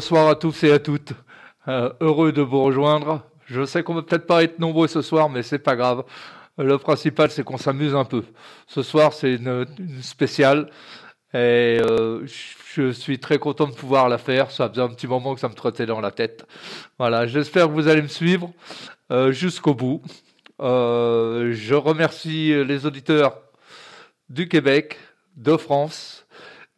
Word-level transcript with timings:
bonsoir 0.00 0.28
à 0.28 0.34
tous 0.34 0.64
et 0.64 0.72
à 0.72 0.78
toutes. 0.78 1.12
Euh, 1.68 1.92
heureux 2.00 2.32
de 2.32 2.40
vous 2.40 2.62
rejoindre. 2.62 3.22
Je 3.44 3.66
sais 3.66 3.82
qu'on 3.82 3.92
va 3.92 4.00
peut-être 4.00 4.26
pas 4.26 4.42
être 4.42 4.58
nombreux 4.58 4.88
ce 4.88 5.02
soir, 5.02 5.28
mais 5.28 5.42
c'est 5.42 5.58
pas 5.58 5.76
grave. 5.76 6.04
Le 6.56 6.78
principal, 6.78 7.30
c'est 7.30 7.44
qu'on 7.44 7.58
s'amuse 7.58 7.94
un 7.94 8.06
peu. 8.06 8.24
Ce 8.66 8.82
soir, 8.82 9.12
c'est 9.12 9.34
une, 9.34 9.66
spéciale. 10.00 10.70
Et 11.34 11.82
euh, 11.82 12.26
je 12.74 12.92
suis 12.92 13.18
très 13.18 13.38
content 13.38 13.66
de 13.66 13.74
pouvoir 13.74 14.08
la 14.08 14.16
faire. 14.16 14.50
Ça 14.50 14.70
faisait 14.70 14.80
un 14.80 14.88
petit 14.88 15.06
moment 15.06 15.34
que 15.34 15.40
ça 15.40 15.50
me 15.50 15.54
trottait 15.54 15.84
dans 15.84 16.00
la 16.00 16.12
tête. 16.12 16.46
Voilà, 16.98 17.26
j'espère 17.26 17.66
que 17.66 17.72
vous 17.72 17.86
allez 17.86 18.00
me 18.00 18.08
suivre 18.08 18.50
euh, 19.12 19.32
jusqu'au 19.32 19.74
bout. 19.74 20.00
je 20.60 21.74
remercie 21.74 22.54
les 22.64 22.86
auditeurs 22.86 23.36
du 24.30 24.48
Québec, 24.48 24.96
de 25.36 25.58
France, 25.58 26.24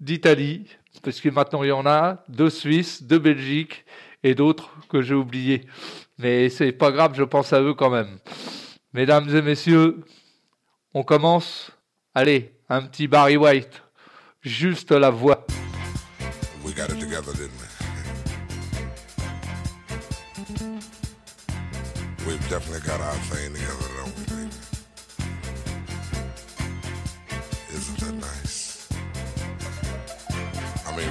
d'Italie, 0.01 0.67
parce 1.03 1.21
que 1.21 1.29
maintenant 1.29 1.63
il 1.63 1.69
y 1.69 1.73
en 1.73 1.87
a, 1.87 2.25
de 2.29 2.49
Suisse, 2.49 3.03
de 3.03 3.19
Belgique 3.19 3.85
et 4.23 4.35
d'autres 4.35 4.71
que 4.89 5.03
j'ai 5.03 5.15
oubliés. 5.15 5.67
Mais 6.19 6.49
c'est 6.49 6.73
pas 6.73 6.91
grave, 6.93 7.15
je 7.15 7.25
pense 7.25 7.53
à 7.53 7.61
eux 7.61 7.75
quand 7.75 7.91
même. 7.91 8.19
Mesdames 8.93 9.35
et 9.35 9.43
messieurs, 9.43 10.05
on 10.95 11.03
commence. 11.03 11.71
Allez, 12.15 12.55
un 12.69 12.83
petit 12.83 13.09
Barry 13.09 13.37
White, 13.37 13.83
juste 14.41 14.93
la 14.93 15.11
voix. 15.11 15.47
We 16.65 16.75
got 16.75 16.91
it 16.91 17.01
together, 17.01 17.33
didn't 17.33 17.59
we? 17.61 17.73
We've 22.27 22.49
definitely 22.49 22.87
got 22.87 23.01
our 23.01 23.15
thing 23.31 23.53
together, 23.53 23.92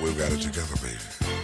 We've 0.00 0.16
got 0.16 0.30
it 0.30 0.40
together, 0.40 0.76
baby. 0.76 1.37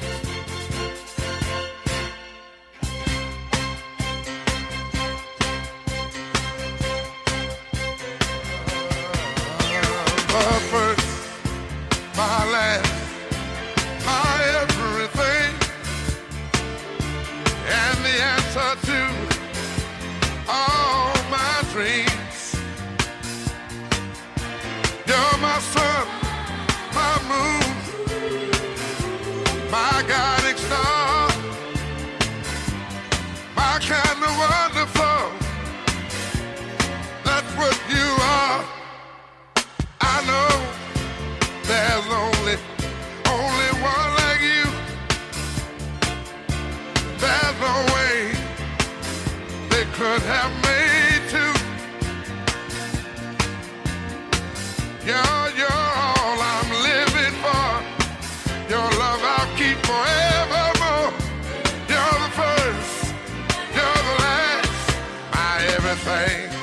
anything. 65.94 66.53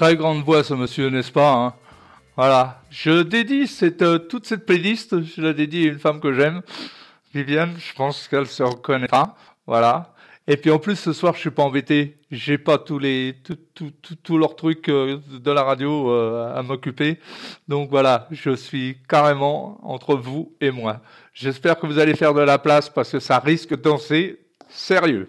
Très 0.00 0.16
grande 0.16 0.42
voix, 0.42 0.64
ce 0.64 0.72
monsieur, 0.72 1.10
n'est-ce 1.10 1.30
pas 1.30 1.52
hein? 1.52 1.74
Voilà. 2.34 2.80
Je 2.88 3.20
dédie 3.20 3.66
cette, 3.66 4.00
euh, 4.00 4.18
toute 4.18 4.46
cette 4.46 4.64
playlist, 4.64 5.22
je 5.22 5.42
la 5.42 5.52
dédie 5.52 5.86
à 5.86 5.92
une 5.92 5.98
femme 5.98 6.20
que 6.20 6.32
j'aime, 6.32 6.62
Viviane. 7.34 7.74
Je 7.78 7.92
pense 7.92 8.26
qu'elle 8.26 8.46
se 8.46 8.62
reconnaîtra. 8.62 9.36
Voilà. 9.66 10.14
Et 10.46 10.56
puis 10.56 10.70
en 10.70 10.78
plus, 10.78 10.96
ce 10.96 11.12
soir, 11.12 11.34
je 11.34 11.40
suis 11.40 11.50
pas 11.50 11.64
embêté. 11.64 12.16
J'ai 12.30 12.56
pas 12.56 12.78
tous 12.78 12.98
les 12.98 13.36
tous 14.22 14.38
leurs 14.38 14.56
trucs 14.56 14.88
euh, 14.88 15.18
de 15.30 15.50
la 15.50 15.64
radio 15.64 16.10
euh, 16.10 16.56
à 16.56 16.62
m'occuper. 16.62 17.20
Donc 17.68 17.90
voilà, 17.90 18.26
je 18.30 18.56
suis 18.56 18.96
carrément 19.06 19.78
entre 19.82 20.14
vous 20.14 20.56
et 20.62 20.70
moi. 20.70 21.02
J'espère 21.34 21.78
que 21.78 21.86
vous 21.86 21.98
allez 21.98 22.14
faire 22.14 22.32
de 22.32 22.40
la 22.40 22.58
place 22.58 22.88
parce 22.88 23.12
que 23.12 23.20
ça 23.20 23.38
risque 23.38 23.72
de 23.76 23.82
danser 23.82 24.40
sérieux. 24.70 25.28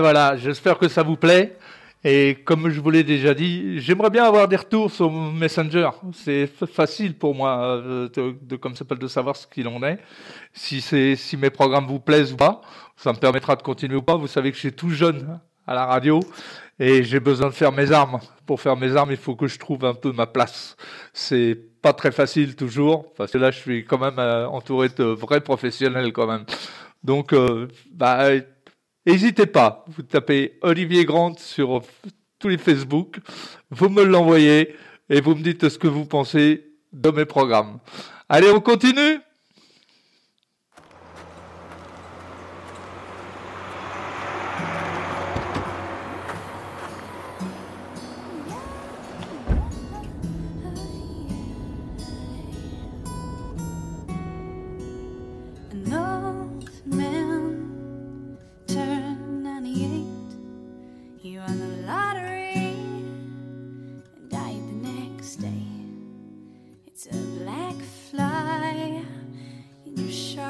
Voilà, 0.00 0.36
j'espère 0.36 0.78
que 0.78 0.88
ça 0.88 1.02
vous 1.02 1.16
plaît. 1.16 1.56
Et 2.02 2.38
comme 2.46 2.70
je 2.70 2.80
vous 2.80 2.88
l'ai 2.88 3.04
déjà 3.04 3.34
dit, 3.34 3.78
j'aimerais 3.80 4.08
bien 4.08 4.24
avoir 4.24 4.48
des 4.48 4.56
retours 4.56 4.90
sur 4.90 5.12
Messenger. 5.12 5.90
C'est 6.14 6.46
facile 6.46 7.14
pour 7.14 7.34
moi 7.34 7.76
euh, 7.76 8.08
de, 8.08 8.94
de 8.94 9.06
savoir 9.06 9.36
ce 9.36 9.46
qu'il 9.46 9.68
en 9.68 9.82
est. 9.82 9.98
Si 10.54 10.80
si 10.80 11.36
mes 11.36 11.50
programmes 11.50 11.86
vous 11.86 12.00
plaisent 12.00 12.32
ou 12.32 12.36
pas, 12.36 12.62
ça 12.96 13.12
me 13.12 13.18
permettra 13.18 13.54
de 13.54 13.62
continuer 13.62 13.96
ou 13.96 14.02
pas. 14.02 14.16
Vous 14.16 14.28
savez 14.28 14.50
que 14.50 14.56
je 14.56 14.60
suis 14.60 14.72
tout 14.72 14.88
jeune 14.90 15.38
à 15.66 15.74
la 15.74 15.84
radio 15.84 16.20
et 16.78 17.04
j'ai 17.04 17.20
besoin 17.20 17.48
de 17.48 17.54
faire 17.54 17.70
mes 17.72 17.92
armes. 17.92 18.18
Pour 18.46 18.60
faire 18.62 18.76
mes 18.76 18.96
armes, 18.96 19.10
il 19.10 19.18
faut 19.18 19.36
que 19.36 19.46
je 19.46 19.58
trouve 19.58 19.84
un 19.84 19.94
peu 19.94 20.12
ma 20.12 20.26
place. 20.26 20.76
C'est 21.12 21.58
pas 21.82 21.92
très 21.92 22.12
facile 22.12 22.56
toujours 22.56 23.12
parce 23.12 23.30
que 23.30 23.38
là, 23.38 23.50
je 23.50 23.58
suis 23.58 23.84
quand 23.84 23.98
même 23.98 24.18
euh, 24.18 24.48
entouré 24.48 24.88
de 24.88 25.04
vrais 25.04 25.42
professionnels 25.42 26.12
quand 26.14 26.26
même. 26.26 26.44
Donc, 27.04 27.32
euh, 27.34 27.68
bah 27.92 28.30
N'hésitez 29.10 29.46
pas, 29.46 29.84
vous 29.88 30.02
tapez 30.02 30.56
Olivier 30.62 31.04
Grant 31.04 31.34
sur 31.36 31.82
tous 32.38 32.46
les 32.46 32.58
Facebook, 32.58 33.18
vous 33.68 33.88
me 33.88 34.04
l'envoyez 34.04 34.76
et 35.08 35.20
vous 35.20 35.34
me 35.34 35.42
dites 35.42 35.68
ce 35.68 35.78
que 35.78 35.88
vous 35.88 36.04
pensez 36.04 36.64
de 36.92 37.10
mes 37.10 37.24
programmes. 37.24 37.80
Allez, 38.28 38.52
on 38.52 38.60
continue? 38.60 39.18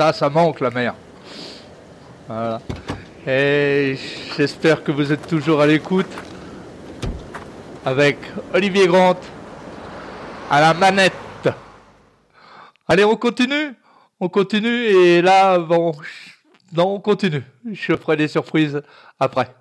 Ça 0.00 0.30
manque 0.30 0.60
la 0.60 0.70
mer. 0.70 0.94
Voilà. 2.26 2.60
Et 3.26 3.98
j'espère 4.36 4.82
que 4.82 4.92
vous 4.92 5.12
êtes 5.12 5.26
toujours 5.26 5.60
à 5.60 5.66
l'écoute 5.66 6.10
avec 7.84 8.16
Olivier 8.54 8.86
Grant 8.86 9.20
à 10.50 10.60
la 10.60 10.72
manette. 10.74 11.12
Allez, 12.88 13.04
on 13.04 13.16
continue 13.16 13.74
On 14.20 14.28
continue 14.28 14.84
et 14.84 15.22
là, 15.22 15.58
bon, 15.58 15.92
non, 16.72 16.94
on 16.94 17.00
continue. 17.00 17.44
Je 17.70 17.94
ferai 17.94 18.16
des 18.16 18.28
surprises 18.28 18.80
après. 19.18 19.54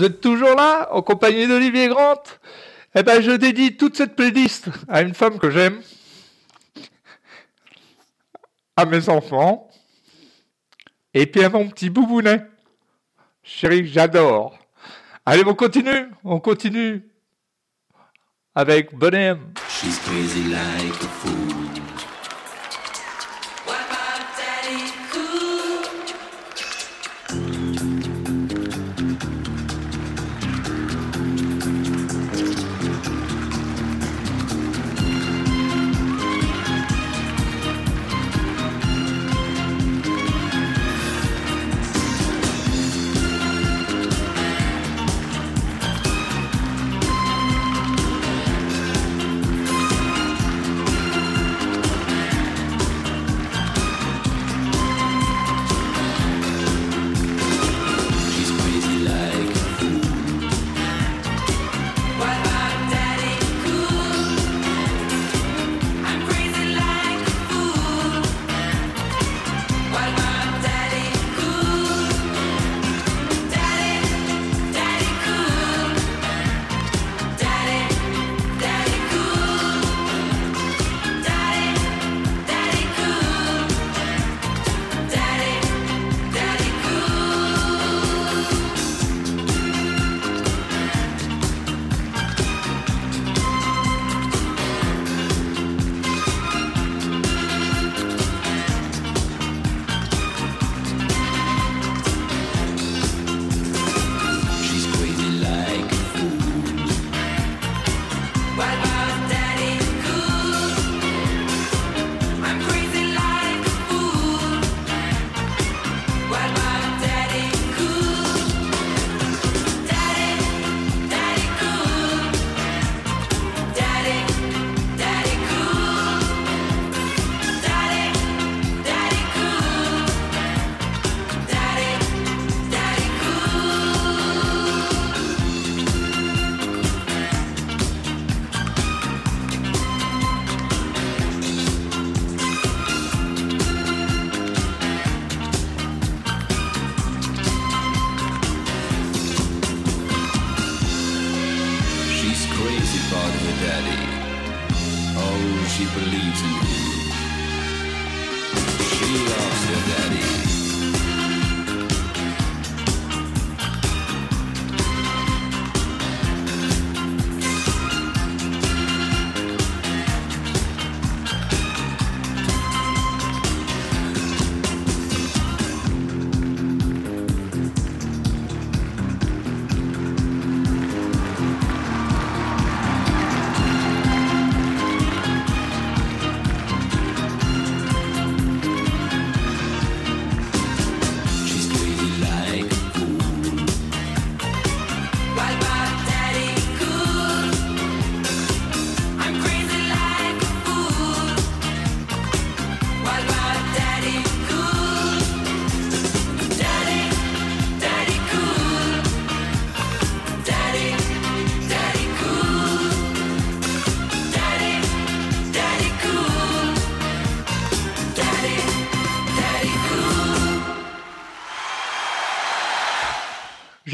Vous 0.00 0.06
êtes 0.06 0.22
toujours 0.22 0.54
là, 0.54 0.88
en 0.92 1.02
compagnie 1.02 1.46
d'Olivier 1.46 1.88
Grant? 1.88 2.22
Eh 2.94 3.02
ben, 3.02 3.20
je 3.20 3.32
dédie 3.32 3.76
toute 3.76 3.98
cette 3.98 4.16
playlist 4.16 4.70
à 4.88 5.02
une 5.02 5.12
femme 5.12 5.38
que 5.38 5.50
j'aime, 5.50 5.82
à 8.76 8.86
mes 8.86 9.10
enfants, 9.10 9.68
et 11.12 11.26
puis 11.26 11.44
à 11.44 11.50
mon 11.50 11.68
petit 11.68 11.90
boubounet. 11.90 12.46
Chérie, 13.42 13.86
j'adore. 13.86 14.58
Allez, 15.26 15.42
on 15.46 15.54
continue, 15.54 16.08
on 16.24 16.40
continue 16.40 17.04
avec 18.54 18.94
Bonnet 18.94 19.36
She's 19.68 19.98
crazy 19.98 20.44
like 20.44 20.94
a 20.94 21.08
fool. 21.08 21.69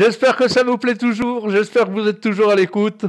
J'espère 0.07 0.37
que 0.37 0.47
ça 0.47 0.63
vous 0.63 0.79
plaît 0.79 0.95
toujours. 0.95 1.51
J'espère 1.51 1.87
que 1.87 1.91
vous 1.91 2.07
êtes 2.07 2.21
toujours 2.21 2.53
à 2.53 2.55
l'écoute. 2.55 3.07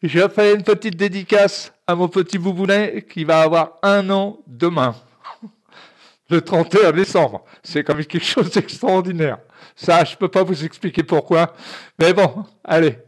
J'ai 0.00 0.28
fait 0.28 0.54
une 0.54 0.62
petite 0.62 0.94
dédicace 0.94 1.72
à 1.84 1.96
mon 1.96 2.06
petit 2.06 2.38
boubounet 2.38 3.04
qui 3.12 3.24
va 3.24 3.40
avoir 3.42 3.72
un 3.82 4.08
an 4.08 4.38
demain. 4.46 4.94
Le 6.30 6.40
31 6.40 6.92
décembre. 6.92 7.44
C'est 7.64 7.86
même 7.88 8.04
quelque 8.04 8.24
chose 8.24 8.52
d'extraordinaire. 8.52 9.38
Ça, 9.74 10.04
je 10.04 10.14
peux 10.14 10.28
pas 10.28 10.44
vous 10.44 10.64
expliquer 10.64 11.02
pourquoi. 11.02 11.54
Mais 11.98 12.12
bon, 12.12 12.44
allez, 12.62 12.98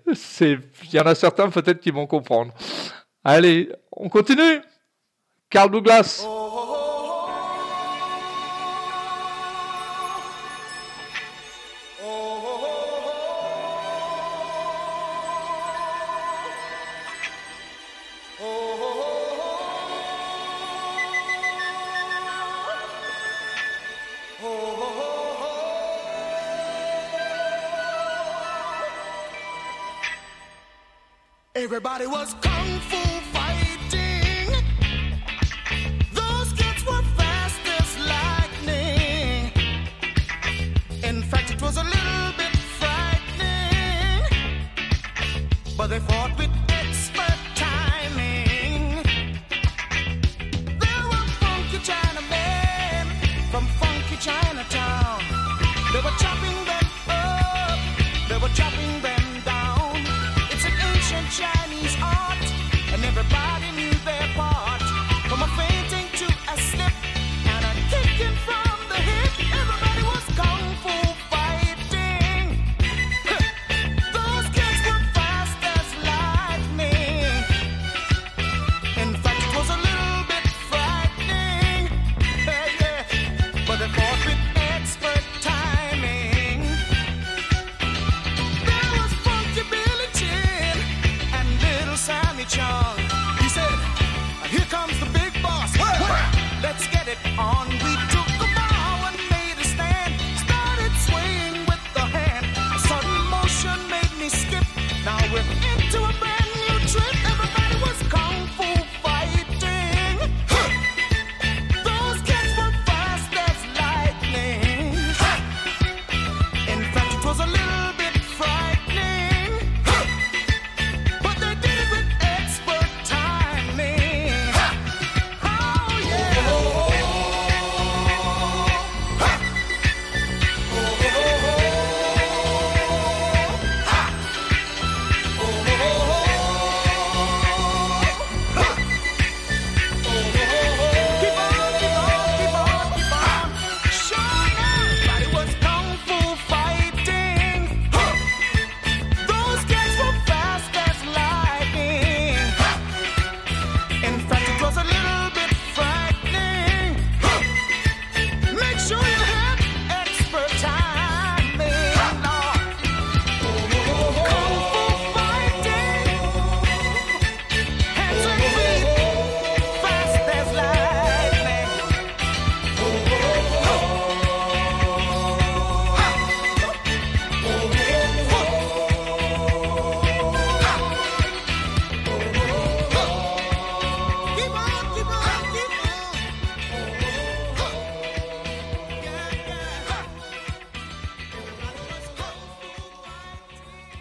il 0.41 0.59
y 0.93 0.99
en 0.99 1.07
a 1.07 1.15
certains 1.15 1.49
peut-être 1.51 1.79
qui 1.79 1.93
vont 1.93 2.09
comprendre. 2.09 2.53
Allez, 3.23 3.71
on 3.93 4.09
continue. 4.09 4.61
Carl 5.49 5.71
Douglas. 5.71 6.27
Everybody 6.27 6.40
was 32.11 32.50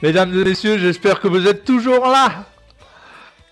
Mesdames 0.09 0.33
et 0.39 0.43
messieurs, 0.43 0.79
j'espère 0.79 1.19
que 1.19 1.27
vous 1.27 1.45
êtes 1.45 1.63
toujours 1.63 2.07
là. 2.07 2.45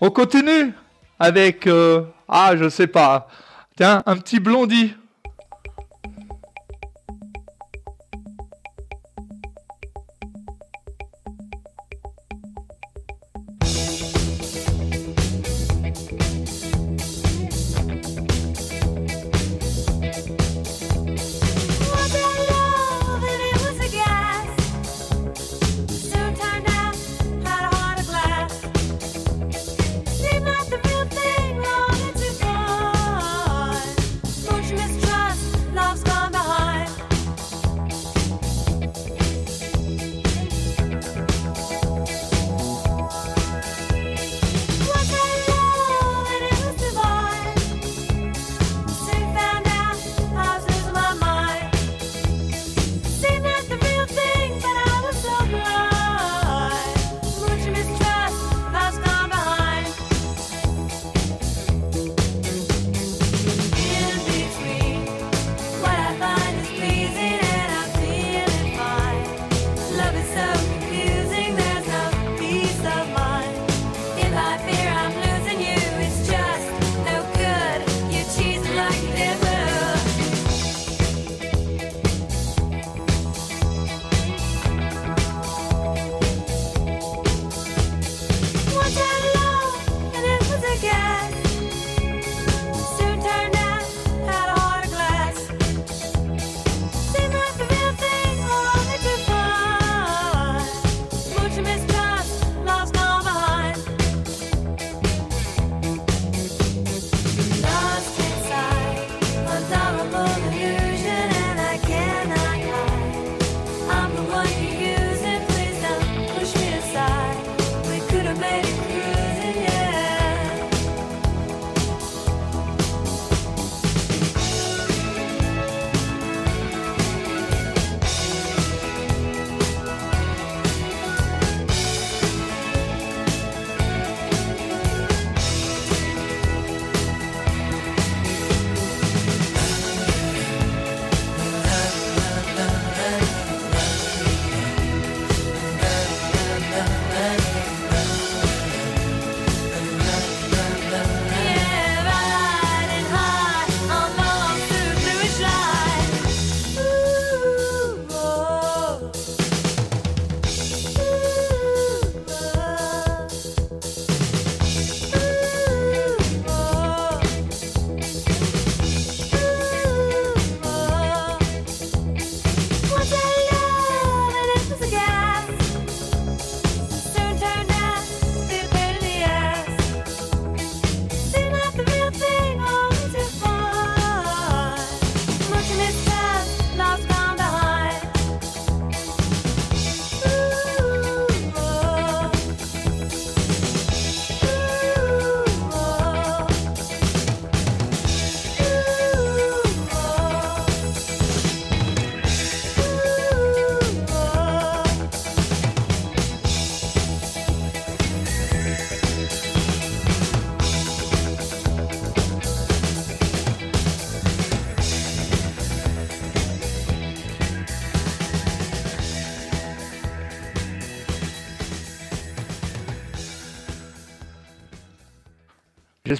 On 0.00 0.10
continue 0.10 0.72
avec, 1.20 1.68
euh, 1.68 2.02
ah, 2.28 2.56
je 2.56 2.68
sais 2.68 2.88
pas, 2.88 3.28
tiens, 3.76 4.02
un 4.06 4.16
petit 4.16 4.40
blondie. 4.40 4.92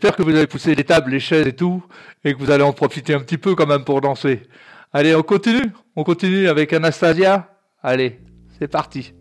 J'espère 0.01 0.15
que 0.15 0.23
vous 0.23 0.37
avez 0.37 0.47
poussé 0.47 0.77
les 0.77 0.85
tables, 0.85 1.11
les 1.11 1.19
chaises 1.19 1.49
et 1.49 1.53
tout, 1.53 1.83
et 2.25 2.33
que 2.33 2.39
vous 2.39 2.53
allez 2.53 2.63
en 2.63 2.73
profiter 2.73 3.15
un 3.15 3.19
petit 3.19 3.37
peu 3.37 3.57
quand 3.57 3.67
même 3.67 3.83
pour 3.83 4.01
danser. 4.01 4.43
Allez, 4.93 5.13
on 5.17 5.25
continue. 5.25 5.73
On 5.97 6.05
continue 6.05 6.47
avec 6.47 6.73
Anastasia. 6.73 7.51
Allez, 7.83 8.21
c'est 8.61 8.69
parti. 8.69 9.13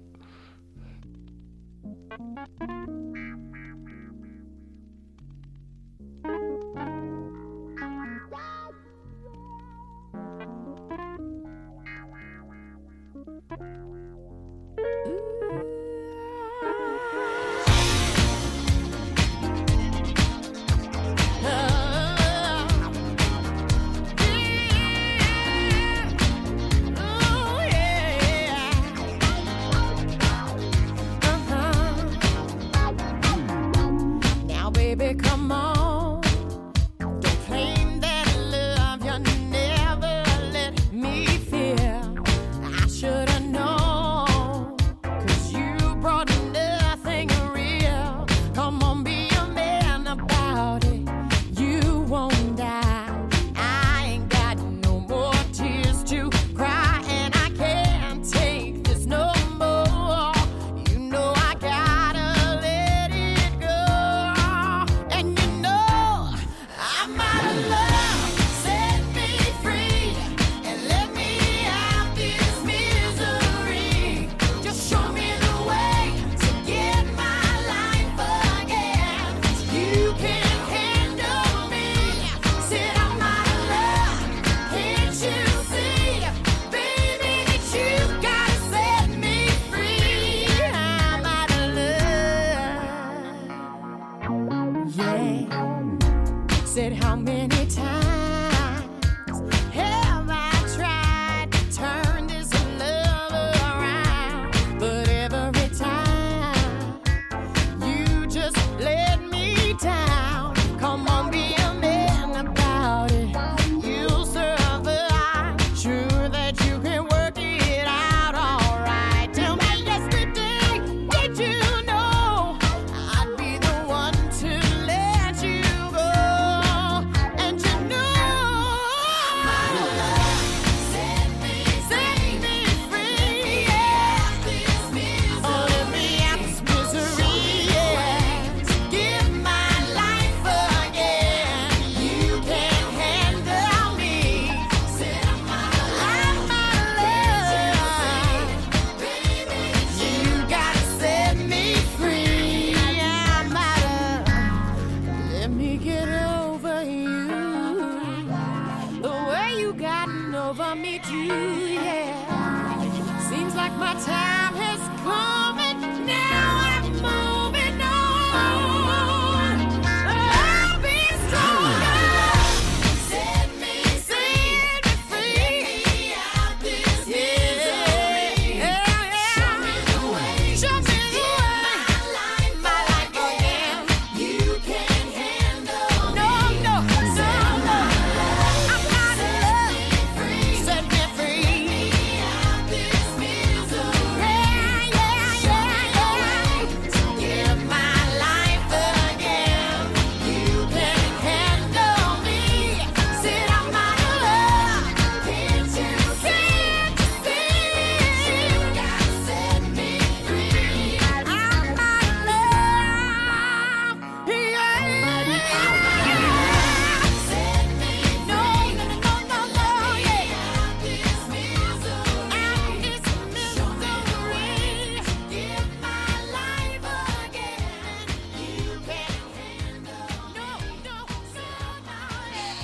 said, 96.78 96.94
How 96.94 97.16
many? 97.16 97.57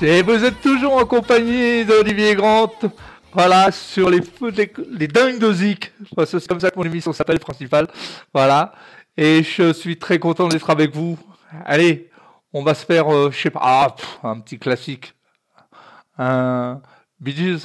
Et 0.06 0.22
vous 0.22 0.44
êtes 0.44 0.60
toujours 0.60 0.98
en 0.98 1.06
compagnie 1.06 1.86
d'Olivier 1.86 2.36
Grant. 2.36 2.74
Voilà, 3.32 3.72
sur 3.72 4.10
les, 4.10 4.20
les, 4.52 4.74
les 4.92 5.08
dingues 5.08 5.40
de 5.40 5.54
Zik. 5.54 5.94
Enfin, 6.12 6.26
c'est 6.26 6.46
comme 6.46 6.60
ça 6.60 6.70
que 6.70 6.78
mon 6.78 6.84
émission 6.84 7.14
s'appelle 7.14 7.40
principale. 7.40 7.88
Voilà. 8.34 8.74
Et 9.16 9.44
je 9.44 9.72
suis 9.72 9.98
très 9.98 10.20
content 10.20 10.50
d'être 10.50 10.70
avec 10.70 10.94
vous. 10.94 11.18
Allez, 11.66 12.12
on 12.52 12.64
va 12.64 12.74
se 12.74 12.86
faire, 12.86 13.14
euh, 13.14 13.32
je 13.32 13.40
sais 13.44 13.50
pas, 13.50 13.62
ah, 13.64 13.96
un 14.24 14.42
petit 14.42 14.60
classique. 14.60 15.14
Un 16.18 16.82
Bee 17.22 17.34
Gees. 17.34 17.64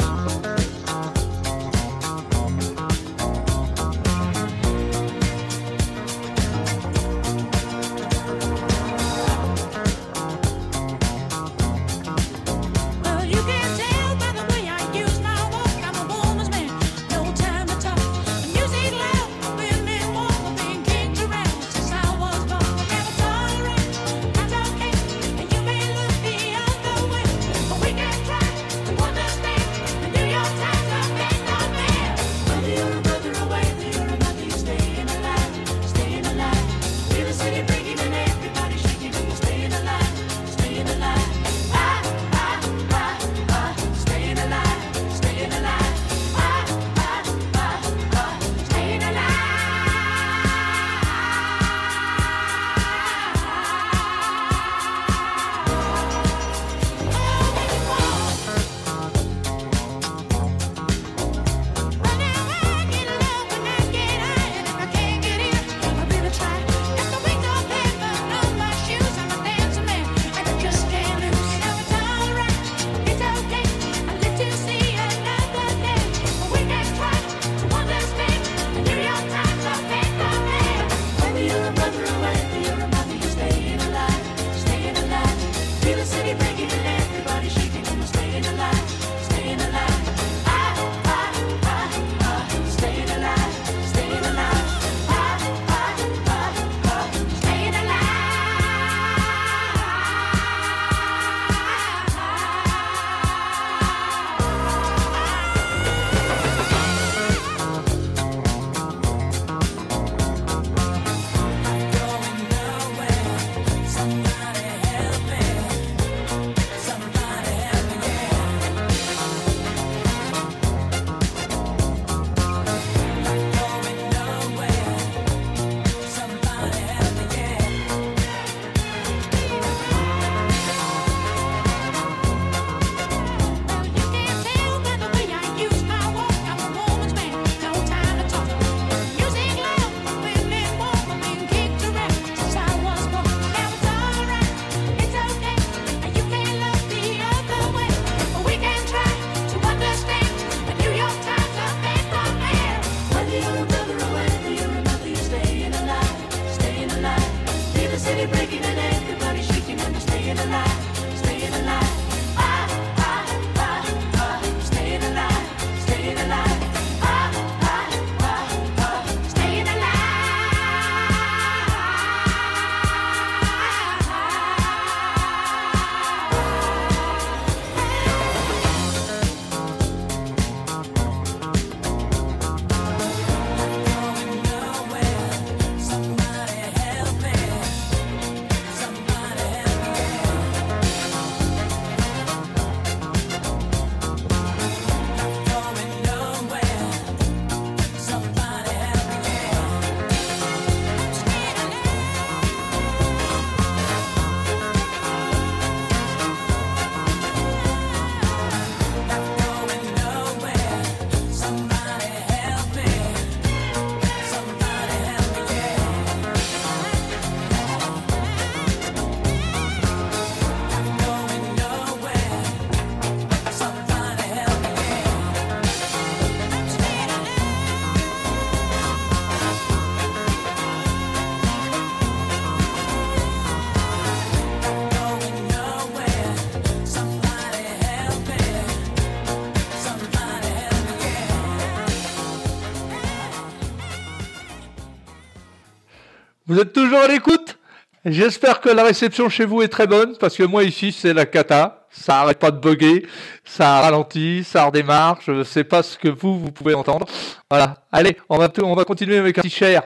Vous 246.48 246.58
êtes 246.58 246.72
toujours 246.72 247.00
à 247.00 247.08
l'écoute? 247.08 247.58
J'espère 248.06 248.62
que 248.62 248.70
la 248.70 248.82
réception 248.82 249.28
chez 249.28 249.44
vous 249.44 249.60
est 249.60 249.68
très 249.68 249.86
bonne, 249.86 250.16
parce 250.16 250.34
que 250.34 250.44
moi 250.44 250.64
ici 250.64 250.92
c'est 250.92 251.12
la 251.12 251.26
cata, 251.26 251.86
ça 251.90 252.22
arrête 252.22 252.38
pas 252.38 252.50
de 252.50 252.58
bugger, 252.58 253.06
ça 253.44 253.80
ralentit, 253.82 254.44
ça 254.44 254.64
redémarre, 254.64 255.18
je 255.26 255.32
ne 255.32 255.44
sais 255.44 255.64
pas 255.64 255.82
ce 255.82 255.98
que 255.98 256.08
vous, 256.08 256.40
vous 256.40 256.50
pouvez 256.50 256.72
entendre. 256.72 257.06
Voilà, 257.50 257.74
allez, 257.92 258.16
on 258.30 258.38
va, 258.38 258.48
on 258.62 258.74
va 258.74 258.86
continuer 258.86 259.18
avec 259.18 259.36
un 259.36 259.42
petit 259.42 259.50
cher, 259.50 259.82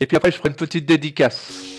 et 0.00 0.06
puis 0.06 0.16
après 0.16 0.30
je 0.30 0.38
ferai 0.38 0.48
une 0.48 0.54
petite 0.54 0.86
dédicace. 0.86 1.77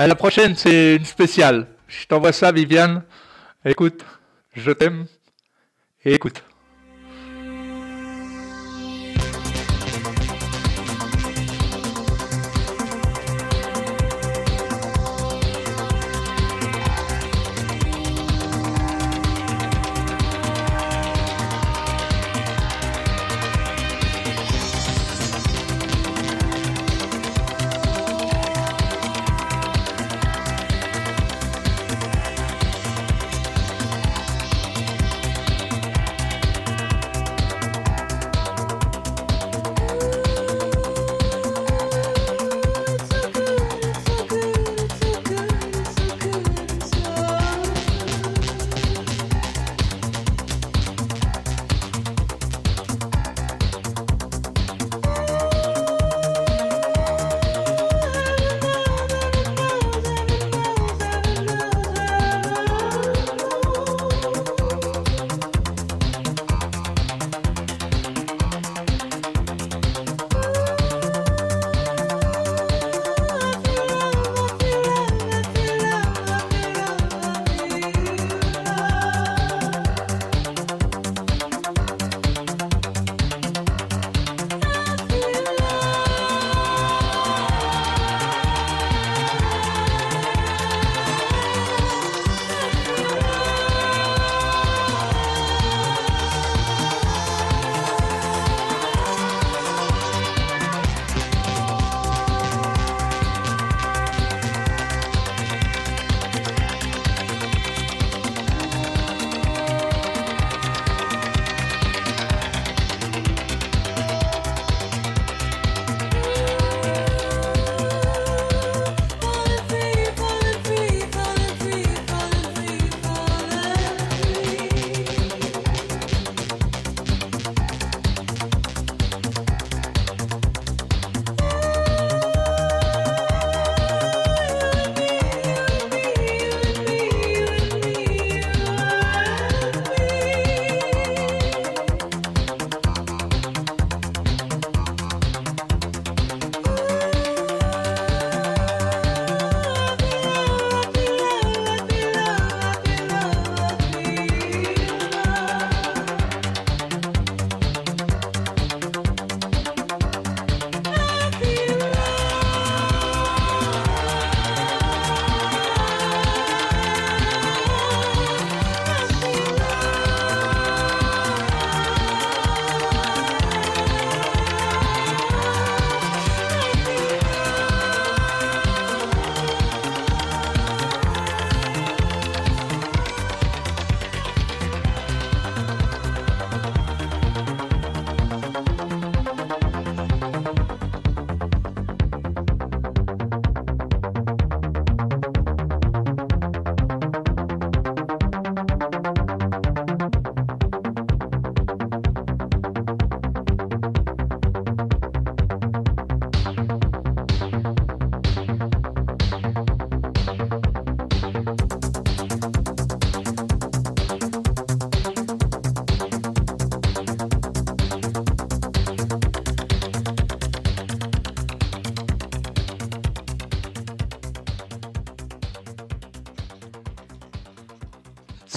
À 0.00 0.06
la 0.06 0.14
prochaine, 0.14 0.56
c'est 0.56 0.96
une 0.96 1.04
spéciale. 1.04 1.66
Je 1.86 2.06
t'envoie 2.06 2.32
ça, 2.32 2.50
Viviane. 2.52 3.02
Écoute, 3.66 4.02
je 4.56 4.70
t'aime. 4.70 5.04
Et 6.06 6.14
écoute. 6.14 6.42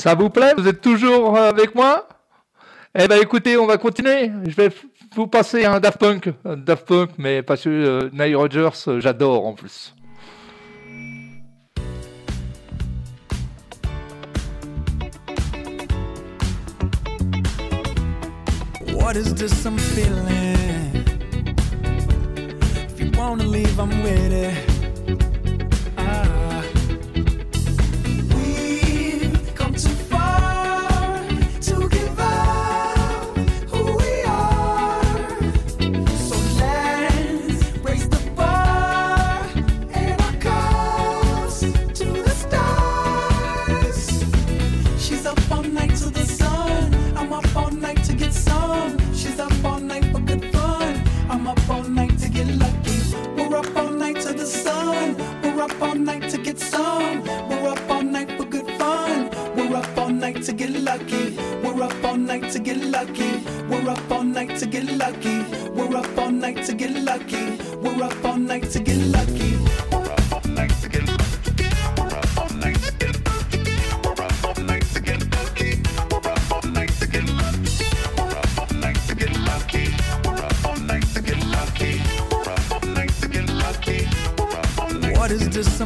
Ça 0.03 0.15
vous 0.15 0.29
plaît? 0.29 0.53
Vous 0.57 0.67
êtes 0.67 0.81
toujours 0.81 1.37
euh, 1.37 1.47
avec 1.47 1.75
moi? 1.75 2.09
Eh 2.93 3.07
ben 3.07 3.21
écoutez, 3.21 3.55
on 3.55 3.65
va 3.65 3.77
continuer. 3.77 4.29
Je 4.45 4.53
vais 4.53 4.69
vous 5.15 5.27
passer 5.27 5.63
un 5.63 5.79
Daft 5.79 5.97
Punk. 5.97 6.29
Un 6.43 6.57
Daft 6.57 6.85
Punk, 6.85 7.11
mais 7.17 7.41
parce 7.41 7.63
que 7.63 7.69
euh, 7.69 8.09
Nile 8.11 8.35
euh, 8.35 8.99
j'adore 8.99 9.45
en 9.45 9.53
plus. 9.53 9.95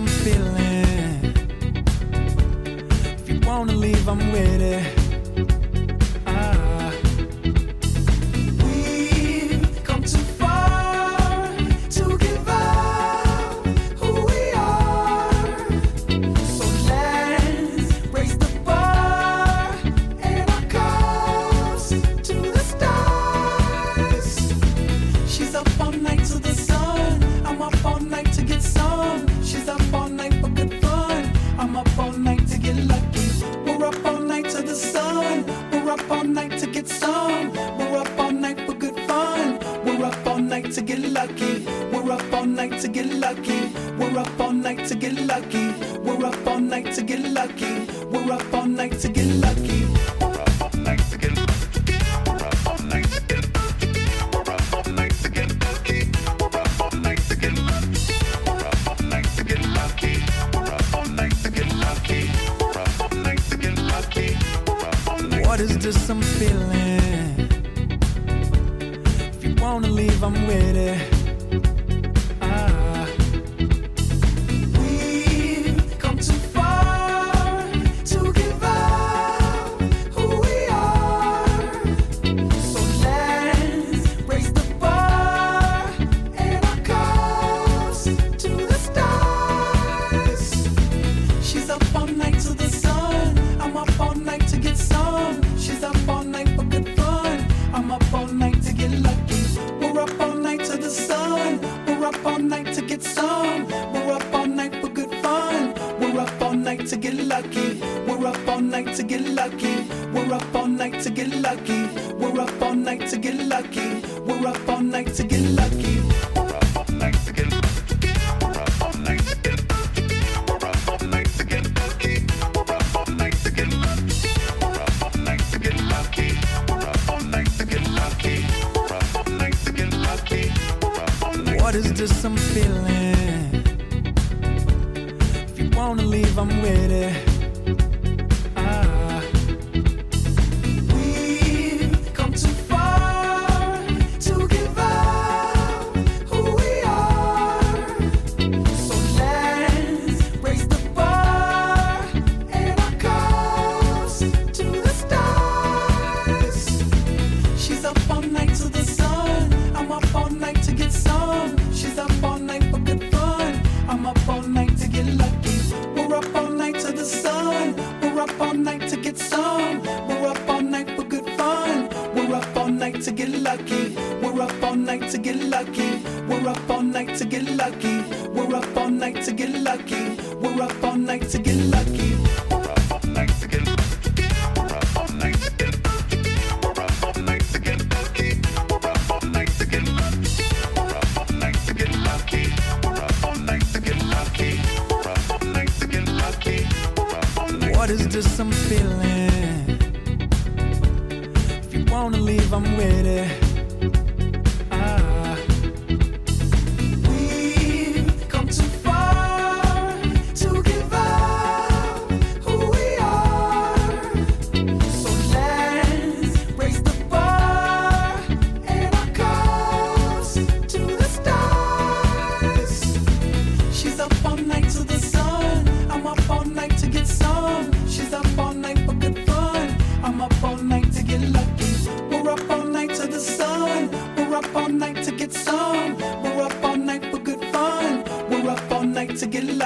Feeling. 0.05 1.33
If 3.17 3.29
you 3.29 3.39
wanna 3.47 3.73
leave, 3.73 4.07
I'm 4.07 4.31
with 4.31 4.61
it. 4.61 4.96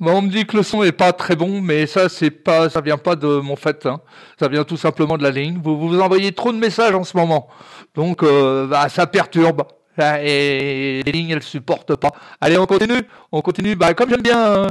Bah, 0.00 0.12
on 0.14 0.22
me 0.22 0.28
dit 0.28 0.46
que 0.46 0.56
le 0.56 0.62
son 0.62 0.82
est 0.82 0.92
pas 0.92 1.12
très 1.12 1.36
bon, 1.36 1.60
mais 1.60 1.86
ça 1.86 2.08
c'est 2.08 2.30
pas, 2.30 2.70
ça 2.70 2.80
vient 2.80 2.98
pas 2.98 3.16
de 3.16 3.26
mon 3.26 3.56
fait. 3.56 3.86
Hein. 3.86 4.00
Ça 4.38 4.48
vient 4.48 4.64
tout 4.64 4.76
simplement 4.76 5.16
de 5.16 5.22
la 5.22 5.30
ligne. 5.30 5.60
Vous 5.62 5.78
vous 5.78 6.00
envoyez 6.00 6.32
trop 6.32 6.52
de 6.52 6.58
messages 6.58 6.94
en 6.94 7.04
ce 7.04 7.16
moment, 7.16 7.48
donc 7.94 8.22
euh, 8.22 8.66
bah, 8.66 8.88
ça 8.88 9.06
perturbe. 9.06 9.62
Et 9.98 11.02
les 11.04 11.12
lignes 11.12 11.30
elles 11.30 11.42
supportent 11.42 11.96
pas. 11.96 12.12
Allez, 12.40 12.56
on 12.56 12.64
continue, 12.64 13.02
on 13.32 13.42
continue. 13.42 13.76
Bah 13.76 13.92
comme 13.92 14.08
j'aime 14.08 14.22
bien 14.22 14.46
euh... 14.46 14.68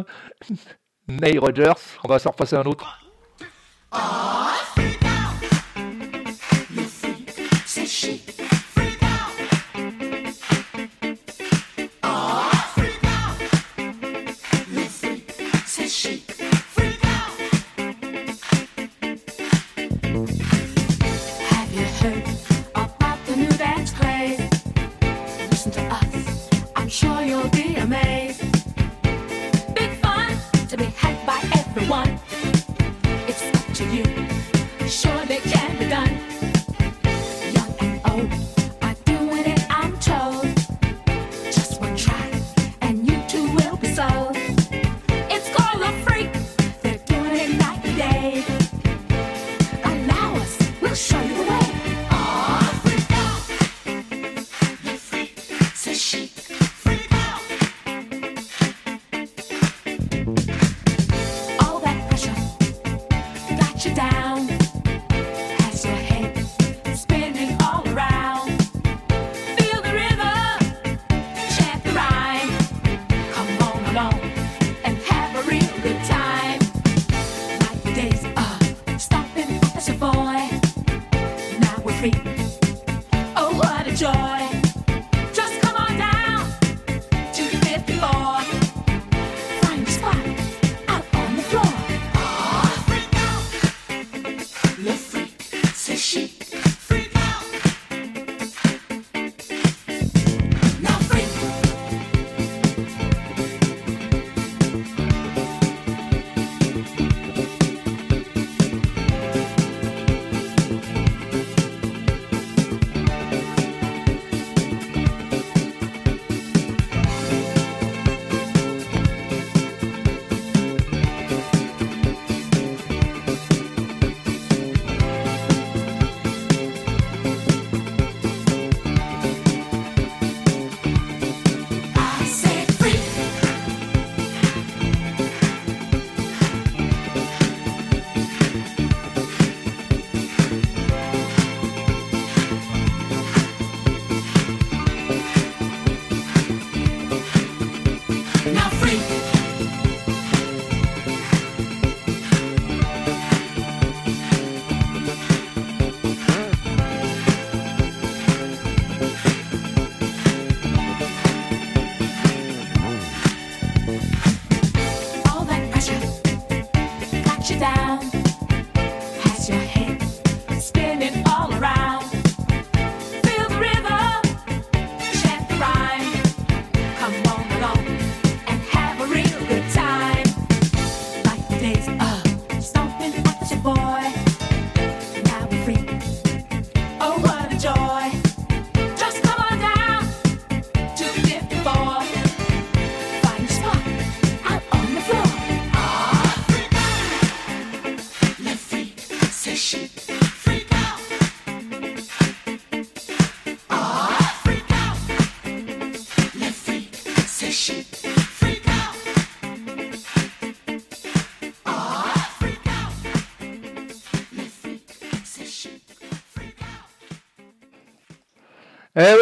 Rogers, 1.39 1.73
on 2.03 2.07
va 2.07 2.19
s'en 2.19 2.31
repasser 2.31 2.55
un 2.55 2.63
autre. 2.63 2.99
Oh, 3.93 3.97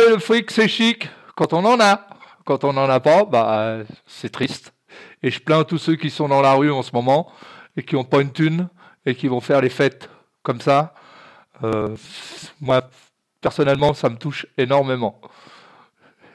le 0.10 0.20
fric, 0.20 0.52
c'est 0.52 0.68
chic 0.68 1.10
quand 1.36 1.54
on 1.54 1.64
en 1.66 1.80
a. 1.80 2.08
Quand 2.46 2.64
on 2.64 2.74
n'en 2.74 2.90
a 2.90 3.00
pas, 3.00 3.26
bah, 3.26 3.80
c'est 4.06 4.32
triste. 4.32 4.74
Et 5.22 5.30
je 5.30 5.40
plains 5.40 5.64
tous 5.64 5.78
ceux 5.78 5.96
qui 5.96 6.10
sont 6.10 6.30
dans 6.30 6.42
la 6.42 6.54
rue 6.54 6.72
en 6.72 6.82
ce 6.82 6.92
moment 6.94 7.32
et 7.76 7.84
qui 7.84 7.96
n'ont 7.96 8.06
pas 8.06 8.22
une 8.22 8.32
thune 8.32 8.70
et 9.06 9.16
qui 9.16 9.28
vont 9.28 9.42
faire 9.42 9.62
les 9.62 9.70
fêtes 9.70 10.10
comme 10.44 10.62
ça. 10.62 10.94
Euh, 11.64 11.96
moi, 12.62 12.90
personnellement, 13.42 13.94
ça 13.94 14.10
me 14.10 14.18
touche 14.18 14.46
énormément. 14.58 15.20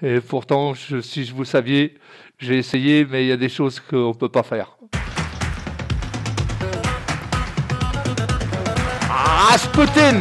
Et 0.03 0.21
pourtant, 0.21 0.75
je, 0.75 1.01
si 1.01 1.25
je 1.25 1.33
vous 1.33 1.45
saviez, 1.45 1.97
j'ai 2.39 2.59
essayé, 2.59 3.05
mais 3.05 3.25
il 3.25 3.29
y 3.29 3.33
a 3.33 3.37
des 3.37 3.49
choses 3.49 3.81
qu'on 3.81 4.09
ne 4.09 4.15
peut 4.15 4.29
pas 4.29 4.43
faire. 4.43 4.77
Rasputin 9.09 10.21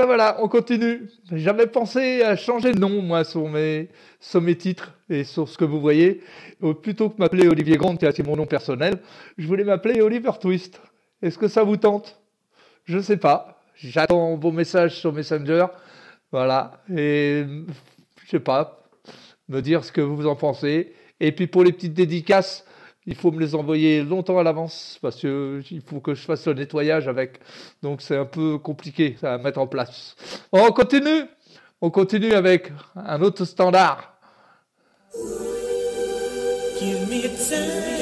Ben 0.00 0.06
voilà, 0.06 0.38
on 0.40 0.48
continue. 0.48 1.10
J'avais 1.30 1.66
pensé 1.66 2.22
à 2.22 2.34
changer 2.34 2.72
de 2.72 2.78
nom, 2.78 3.02
moi, 3.02 3.22
sur 3.22 3.46
mes, 3.50 3.90
sur 4.18 4.40
mes 4.40 4.56
titres 4.56 4.94
et 5.10 5.24
sur 5.24 5.46
ce 5.46 5.58
que 5.58 5.64
vous 5.66 5.78
voyez. 5.78 6.22
Euh, 6.62 6.72
Plutôt 6.72 7.10
que 7.10 7.18
m'appeler 7.18 7.48
Olivier 7.48 7.76
Grande, 7.76 7.98
qui 7.98 8.06
est 8.06 8.26
mon 8.26 8.34
nom 8.34 8.46
personnel, 8.46 8.98
je 9.36 9.46
voulais 9.46 9.64
m'appeler 9.64 10.00
Oliver 10.00 10.30
Twist. 10.40 10.80
Est-ce 11.20 11.36
que 11.36 11.48
ça 11.48 11.64
vous 11.64 11.76
tente? 11.76 12.18
Je 12.86 12.98
sais 12.98 13.18
pas. 13.18 13.60
J'attends 13.74 14.36
vos 14.36 14.52
messages 14.52 14.96
sur 14.96 15.12
Messenger. 15.12 15.66
Voilà. 16.32 16.80
Et 16.90 17.44
je 18.24 18.30
sais 18.30 18.40
pas, 18.40 18.82
me 19.50 19.60
dire 19.60 19.84
ce 19.84 19.92
que 19.92 20.00
vous 20.00 20.26
en 20.26 20.34
pensez. 20.34 20.94
Et 21.20 21.32
puis 21.32 21.46
pour 21.46 21.62
les 21.62 21.72
petites 21.72 21.92
dédicaces, 21.94 22.64
il 23.06 23.14
faut 23.14 23.30
me 23.32 23.40
les 23.40 23.54
envoyer 23.54 24.02
longtemps 24.02 24.38
à 24.38 24.42
l'avance 24.42 24.98
parce 25.02 25.20
que 25.20 25.62
il 25.70 25.80
faut 25.80 26.00
que 26.00 26.14
je 26.14 26.22
fasse 26.22 26.46
le 26.46 26.54
nettoyage 26.54 27.08
avec. 27.08 27.40
Donc 27.82 28.02
c'est 28.02 28.16
un 28.16 28.26
peu 28.26 28.58
compliqué 28.58 29.16
à 29.22 29.38
mettre 29.38 29.58
en 29.58 29.66
place. 29.66 30.14
On 30.52 30.70
continue. 30.72 31.24
On 31.82 31.90
continue 31.90 32.34
avec 32.34 32.72
un 32.94 33.22
autre 33.22 33.44
standard. 33.46 34.18
Give 36.78 37.08
me 37.08 37.99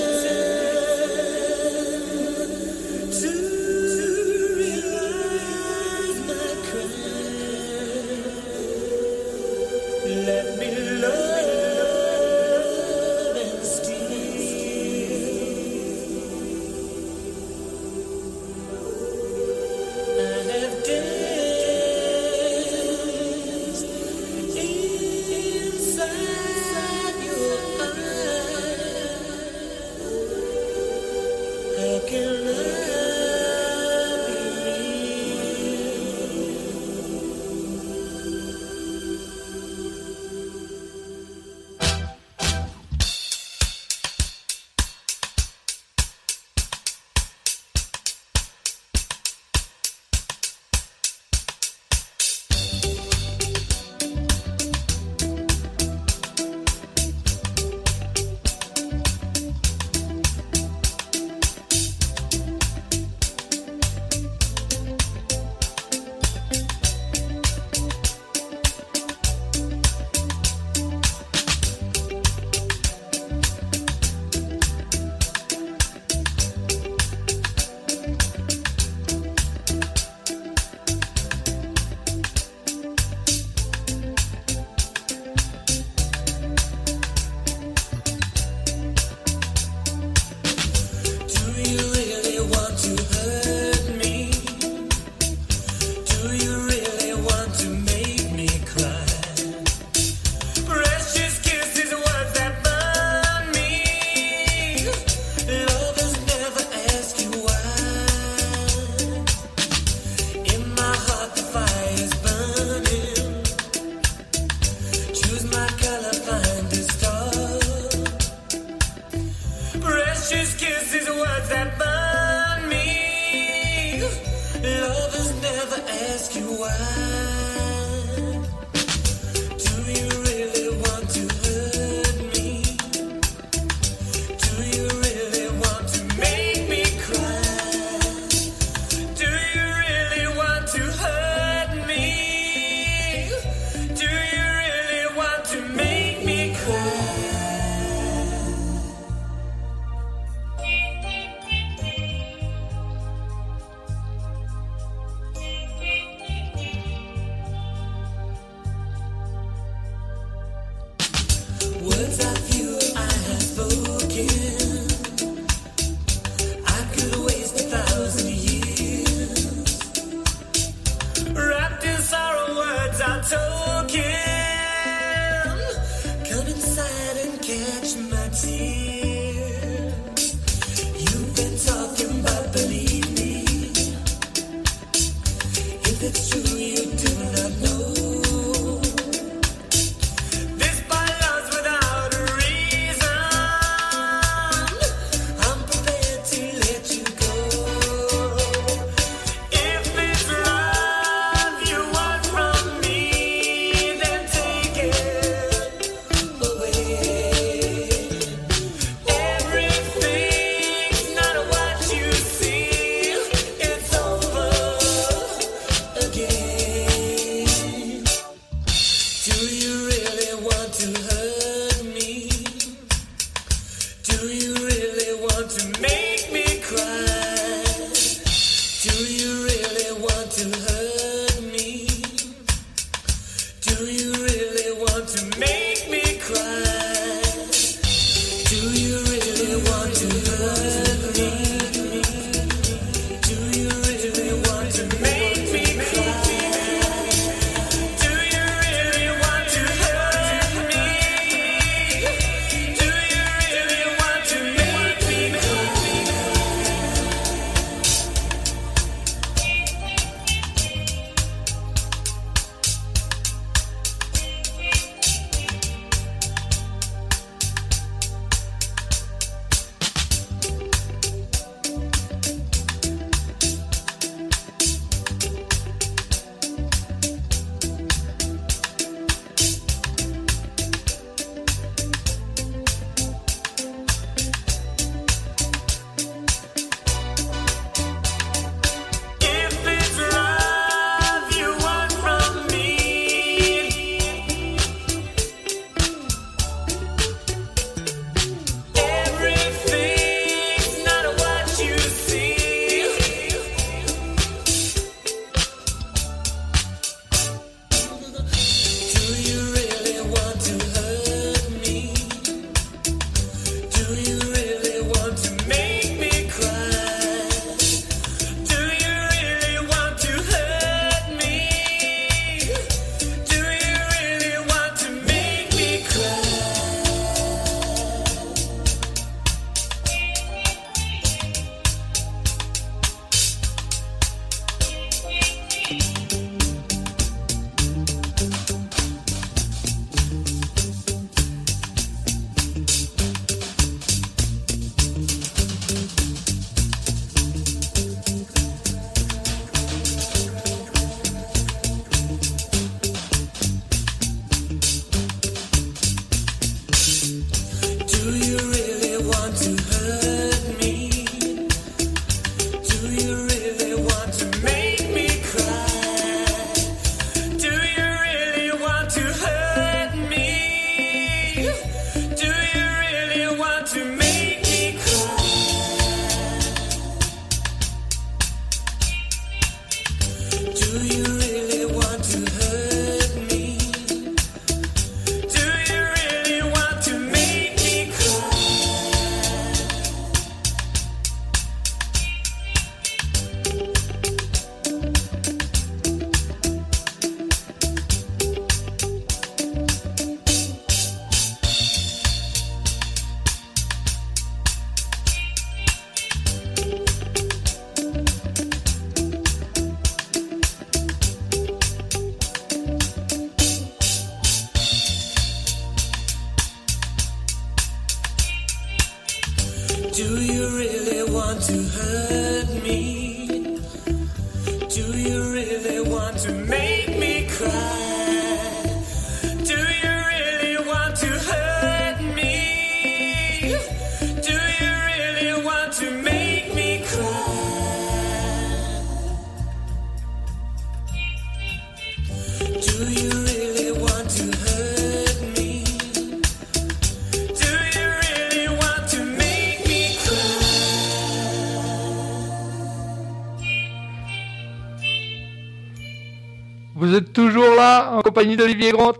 compagnie 458.19 458.36
d'Olivier 458.36 458.73
Grant 458.73 458.99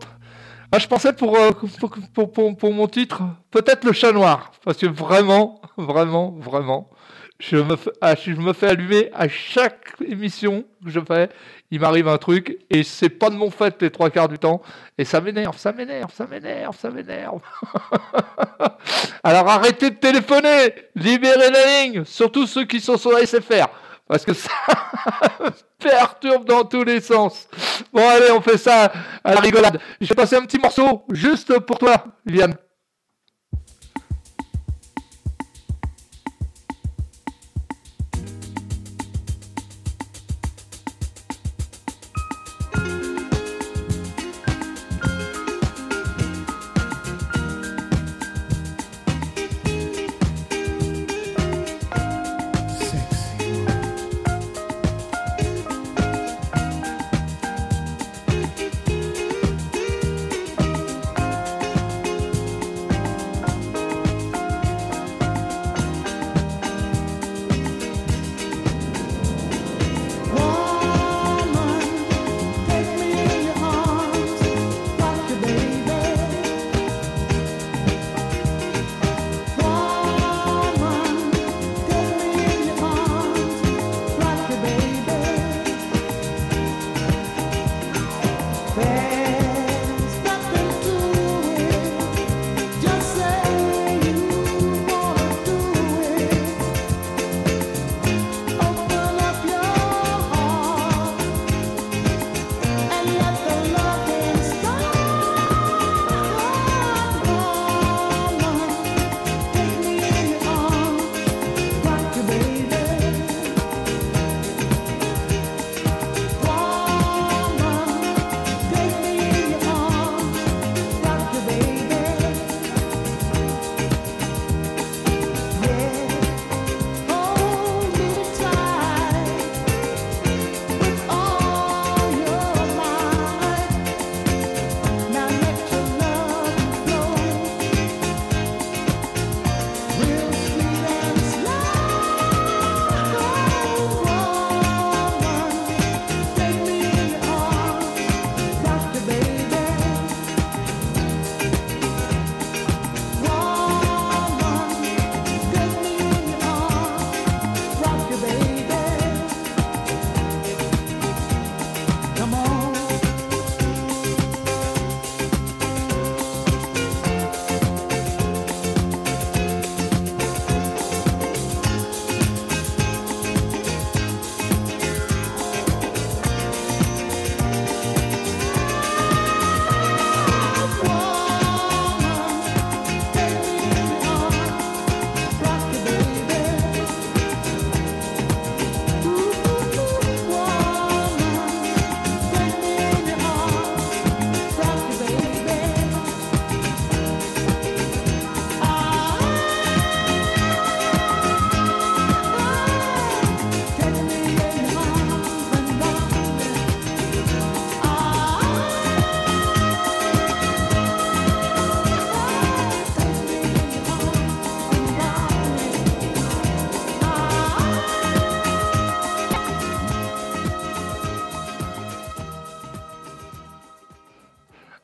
ah, 0.71 0.79
Je 0.79 0.87
pensais 0.87 1.13
pour, 1.13 1.37
euh, 1.37 1.51
pour, 2.15 2.31
pour, 2.31 2.57
pour- 2.57 2.73
mon 2.73 2.87
titre, 2.87 3.23
peut-être 3.51 3.83
le 3.83 3.93
chat 3.93 4.13
noir. 4.13 4.53
Parce 4.65 4.79
que 4.79 4.87
vraiment, 4.87 5.61
vraiment, 5.77 6.37
vraiment, 6.39 6.89
je 7.41 7.57
me, 7.57 7.75
ah, 8.01 8.15
je 8.15 8.31
me 8.31 8.53
fais 8.53 8.69
allumer 8.69 9.11
à 9.13 9.27
chaque 9.29 9.95
émission 10.07 10.65
que 10.85 10.91
je 10.91 11.01
fais. 11.01 11.31
Il 11.73 11.81
m'arrive 11.81 12.07
un 12.07 12.17
truc 12.17 12.59
et 12.71 12.85
c'est 12.85 13.09
pas 13.09 13.29
de 13.29 13.35
mon 13.35 13.51
fait 13.51 13.83
les 13.83 13.91
trois 13.91 14.11
quarts 14.11 14.29
du 14.29 14.39
temps. 14.39 14.63
Et 14.97 15.05
ça 15.05 15.21
m'énerve, 15.21 15.59
ça 15.59 15.73
m'énerve, 15.73 16.13
ça 16.15 16.29
m'énerve, 16.29 16.77
ça 16.79 16.91
m'énerve. 16.91 17.41
Alors 19.25 19.49
arrêtez 19.49 19.91
de 19.91 19.97
téléphoner, 19.97 20.75
libérez 20.95 21.51
la 21.51 21.83
ligne, 21.83 22.05
surtout 22.05 22.47
ceux 22.47 22.67
qui 22.67 22.81
sont 22.81 22.97
sur 22.97 23.11
la 23.11 23.27
SFR. 23.27 23.67
Parce 24.09 24.25
que 24.25 24.33
ça 24.33 24.51
perturbe 25.79 26.47
dans 26.47 26.65
tous 26.65 26.83
les 26.83 27.01
sens. 27.01 27.47
Bon, 27.93 28.09
allez, 28.09 28.31
on 28.33 28.41
fait 28.41 28.57
ça 28.57 28.91
à 29.23 29.35
la 29.35 29.41
rigolade. 29.41 29.79
Je 30.01 30.07
vais 30.07 30.15
passer 30.15 30.37
un 30.37 30.43
petit 30.43 30.59
morceau 30.59 31.05
juste 31.11 31.59
pour 31.61 31.79
toi, 31.79 32.05
Viviane. 32.25 32.55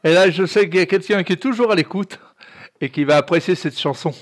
Et 0.04 0.12
là, 0.12 0.30
je 0.30 0.44
sais 0.44 0.68
qu'il 0.68 0.78
y 0.78 0.82
a 0.82 0.86
quelqu'un 0.86 1.22
qui 1.22 1.32
est 1.32 1.36
toujours 1.36 1.72
à 1.72 1.74
l'écoute 1.74 2.20
et 2.80 2.90
qui 2.90 3.04
va 3.04 3.16
apprécier 3.16 3.54
cette 3.54 3.78
chanson. 3.78 4.12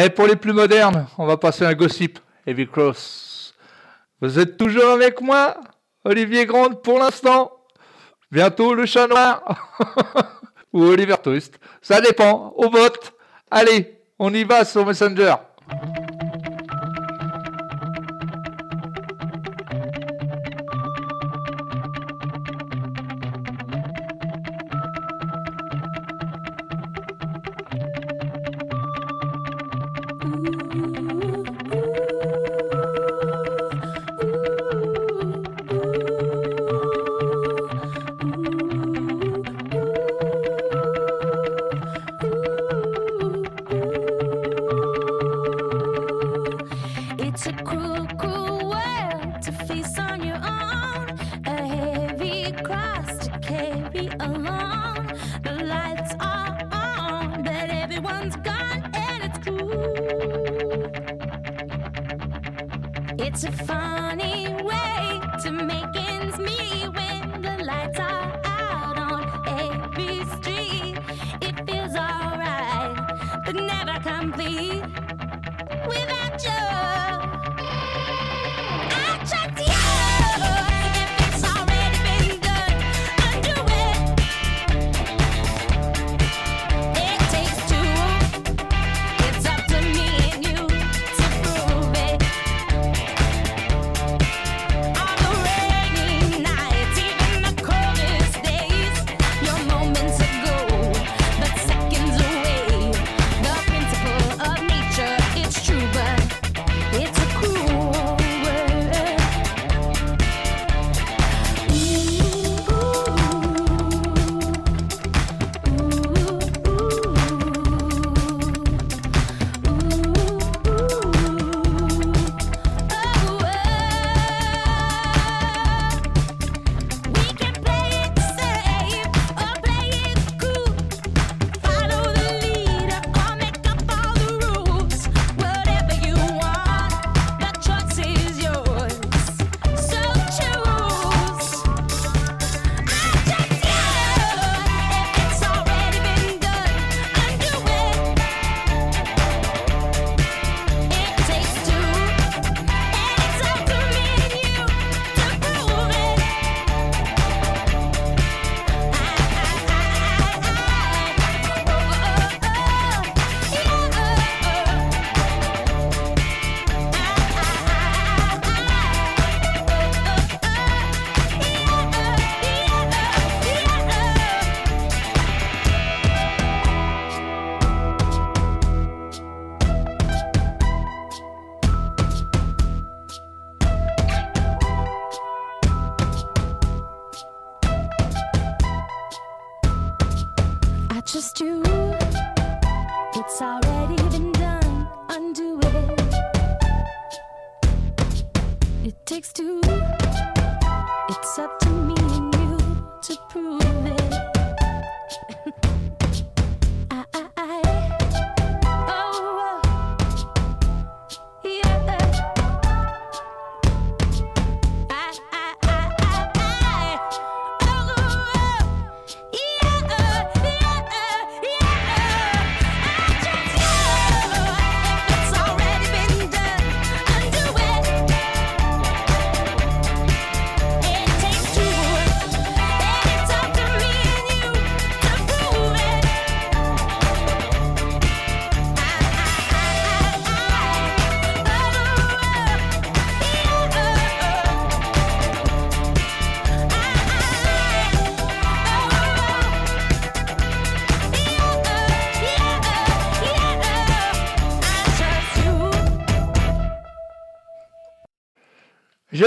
Et 0.00 0.10
pour 0.10 0.28
les 0.28 0.36
plus 0.36 0.52
modernes, 0.52 1.08
on 1.18 1.26
va 1.26 1.36
passer 1.36 1.64
un 1.64 1.74
gossip, 1.74 2.20
Heavy 2.46 2.68
Cross. 2.68 3.52
Vous 4.20 4.38
êtes 4.38 4.56
toujours 4.56 4.90
avec 4.90 5.20
moi, 5.20 5.56
Olivier 6.04 6.46
Grande 6.46 6.82
pour 6.82 7.00
l'instant. 7.00 7.50
Bientôt 8.30 8.74
le 8.74 8.86
chat 8.86 9.08
noir 9.08 9.42
ou 10.72 10.84
Oliver 10.84 11.16
Twist. 11.20 11.58
Ça 11.82 12.00
dépend, 12.00 12.52
au 12.56 12.70
vote. 12.70 13.12
Allez, 13.50 14.00
on 14.20 14.32
y 14.32 14.44
va 14.44 14.64
sur 14.64 14.86
Messenger. 14.86 15.34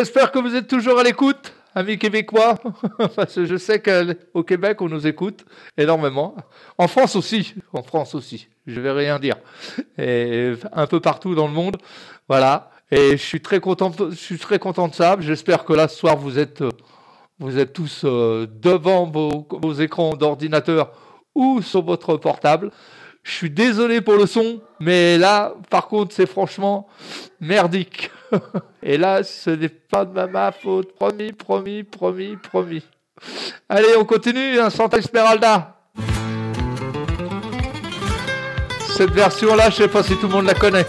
J'espère 0.01 0.31
que 0.31 0.39
vous 0.39 0.55
êtes 0.55 0.65
toujours 0.65 0.97
à 0.97 1.03
l'écoute, 1.03 1.53
amis 1.75 1.99
québécois, 1.99 2.57
parce 3.15 3.35
que 3.35 3.45
je 3.45 3.55
sais 3.55 3.79
qu'au 3.79 4.41
Québec, 4.41 4.81
on 4.81 4.89
nous 4.89 5.05
écoute 5.05 5.45
énormément. 5.77 6.35
En 6.79 6.87
France 6.87 7.15
aussi, 7.15 7.53
en 7.71 7.83
France 7.83 8.15
aussi, 8.15 8.47
je 8.65 8.81
vais 8.81 8.89
rien 8.89 9.19
dire. 9.19 9.35
Et 9.99 10.53
un 10.73 10.87
peu 10.87 10.99
partout 11.01 11.35
dans 11.35 11.45
le 11.45 11.53
monde, 11.53 11.77
voilà. 12.27 12.71
Et 12.89 13.11
je 13.11 13.21
suis 13.21 13.41
très 13.41 13.59
content, 13.59 13.91
je 14.09 14.15
suis 14.15 14.39
très 14.39 14.57
content 14.57 14.87
de 14.87 14.95
ça. 14.95 15.17
J'espère 15.19 15.65
que 15.65 15.73
là, 15.73 15.87
ce 15.87 15.99
soir, 15.99 16.17
vous 16.17 16.39
êtes, 16.39 16.63
vous 17.37 17.59
êtes 17.59 17.71
tous 17.71 18.01
euh, 18.03 18.47
devant 18.59 19.05
vos 19.05 19.73
écrans 19.73 20.15
d'ordinateur 20.15 20.93
ou 21.35 21.61
sur 21.61 21.83
votre 21.83 22.17
portable. 22.17 22.71
Je 23.21 23.33
suis 23.33 23.51
désolé 23.51 24.01
pour 24.01 24.15
le 24.15 24.25
son, 24.25 24.61
mais 24.79 25.19
là, 25.19 25.53
par 25.69 25.87
contre, 25.87 26.15
c'est 26.15 26.25
franchement 26.25 26.87
merdique. 27.39 28.09
Et 28.83 28.97
là, 28.97 29.23
ce 29.23 29.49
n'est 29.51 29.69
pas 29.69 30.05
de 30.05 30.25
ma- 30.25 30.51
faute. 30.51 30.95
Promis, 30.95 31.33
promis, 31.33 31.83
promis, 31.83 32.35
promis. 32.37 32.83
Allez, 33.69 33.95
on 33.97 34.05
continue, 34.05 34.59
hein, 34.59 34.69
Santa 34.69 34.97
Esmeralda. 34.97 35.75
Cette 38.97 39.11
version-là, 39.11 39.69
je 39.69 39.75
sais 39.75 39.87
pas 39.87 40.03
si 40.03 40.15
tout 40.17 40.27
le 40.27 40.33
monde 40.33 40.45
la 40.45 40.53
connaît. 40.53 40.85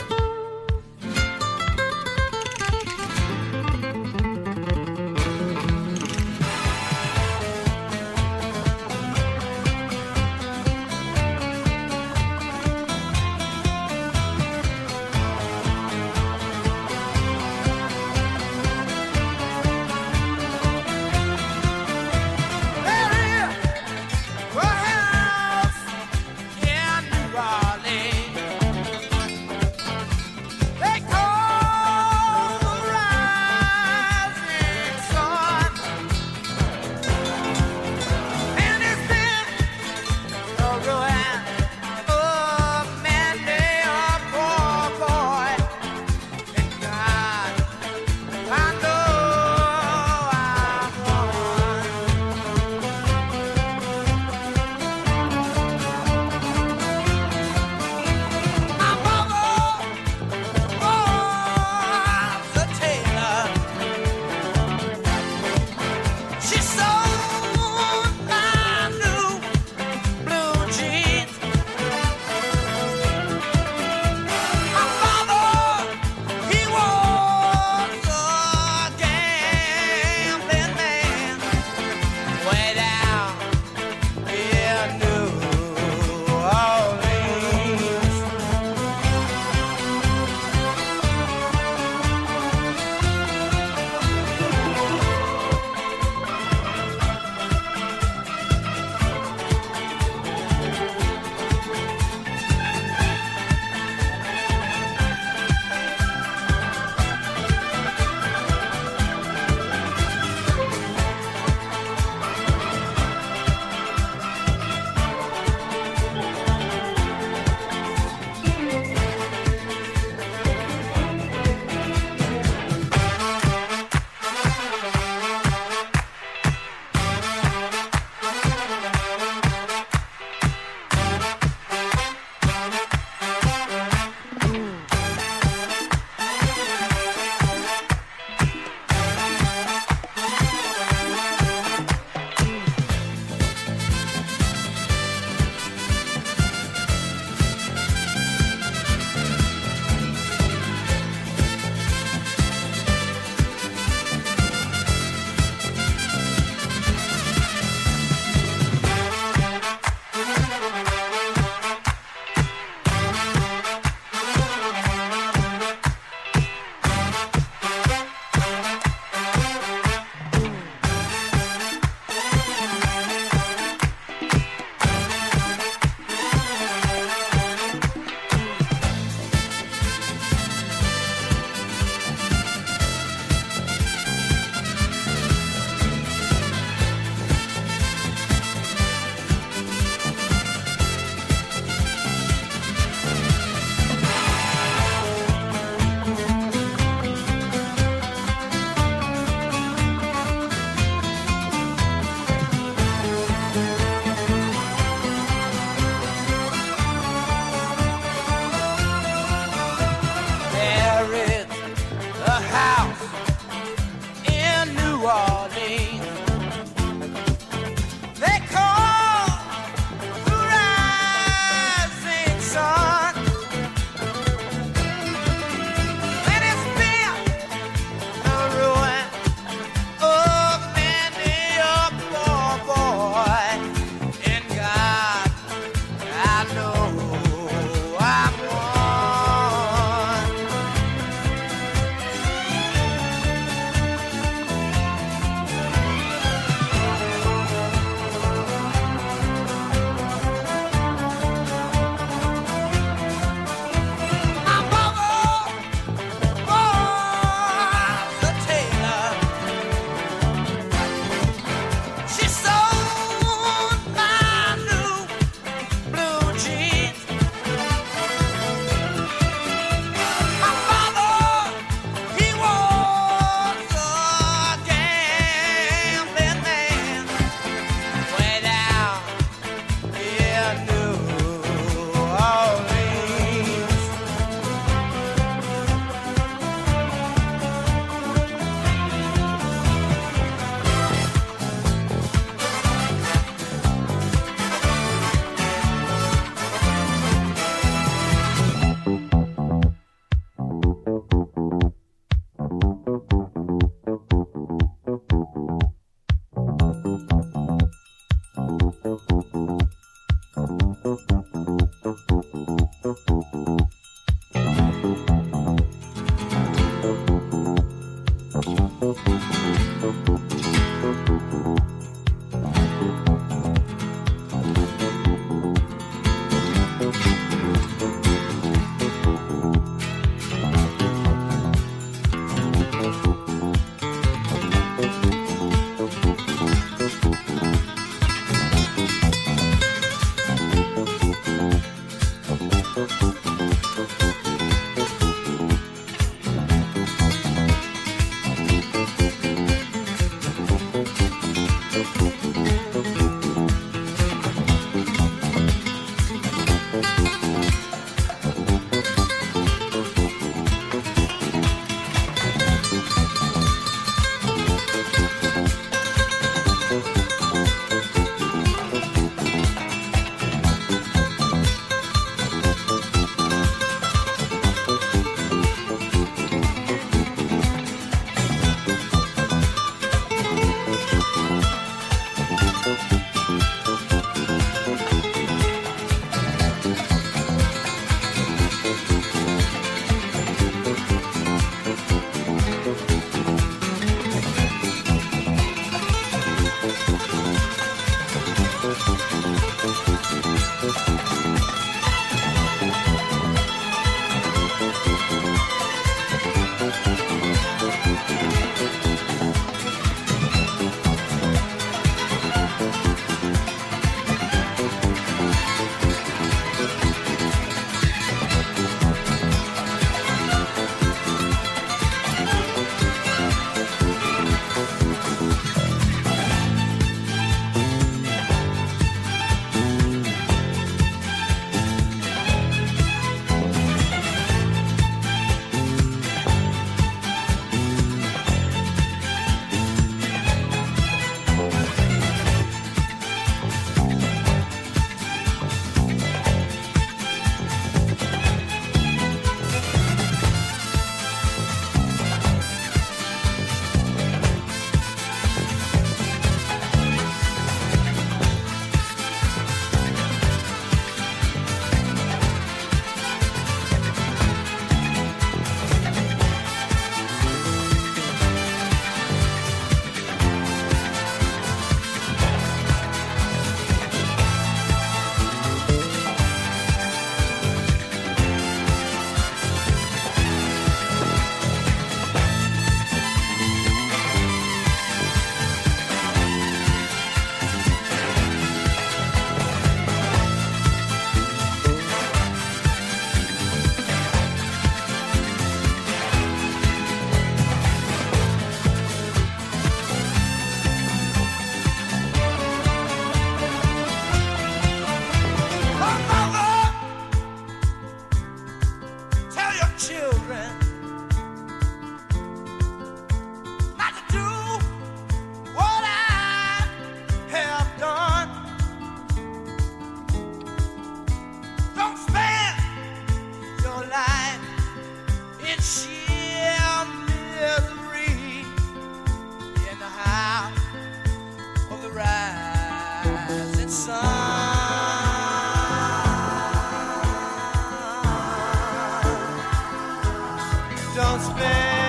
don't 541.02 541.20
spend. 541.20 541.81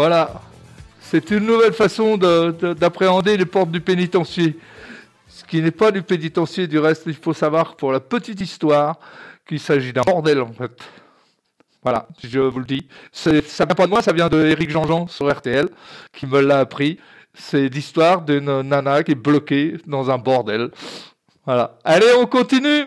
Voilà. 0.00 0.40
C'est 1.02 1.30
une 1.30 1.44
nouvelle 1.44 1.74
façon 1.74 2.16
de- 2.16 2.52
de- 2.58 2.72
d'appréhender 2.72 3.36
les 3.36 3.44
portes 3.44 3.70
du 3.70 3.82
pénitencier. 3.82 4.58
Ce 5.28 5.44
qui 5.44 5.60
n'est 5.60 5.70
pas 5.70 5.90
du 5.90 6.00
pénitencier, 6.00 6.66
du 6.66 6.78
reste, 6.78 7.02
il 7.04 7.12
faut 7.14 7.34
savoir 7.34 7.76
pour 7.76 7.92
la 7.92 8.00
petite 8.00 8.40
histoire 8.40 8.98
qu'il 9.46 9.60
s'agit 9.60 9.92
d'un 9.92 10.00
bordel 10.00 10.40
en 10.40 10.54
fait. 10.54 10.72
Voilà, 11.82 12.08
je 12.24 12.38
vous 12.40 12.60
le 12.60 12.64
dis. 12.64 12.88
Ça 13.12 13.30
vient 13.30 13.66
pas 13.76 13.84
de 13.84 13.90
moi, 13.90 14.00
ça 14.00 14.14
vient 14.14 14.28
de 14.30 14.42
Eric 14.46 14.70
Jean-Jean 14.70 15.06
sur 15.06 15.30
RTL 15.30 15.68
qui 16.14 16.26
me 16.26 16.40
l'a 16.40 16.60
appris. 16.60 16.98
C'est 17.34 17.68
l'histoire 17.68 18.22
d'une 18.22 18.62
nana 18.62 19.02
qui 19.02 19.12
est 19.12 19.14
bloquée 19.14 19.76
dans 19.86 20.10
un 20.10 20.16
bordel. 20.16 20.70
Voilà. 21.44 21.76
Allez, 21.84 22.10
on 22.18 22.24
continue. 22.24 22.86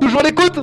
Toujours 0.00 0.22
l'écoute. 0.24 0.58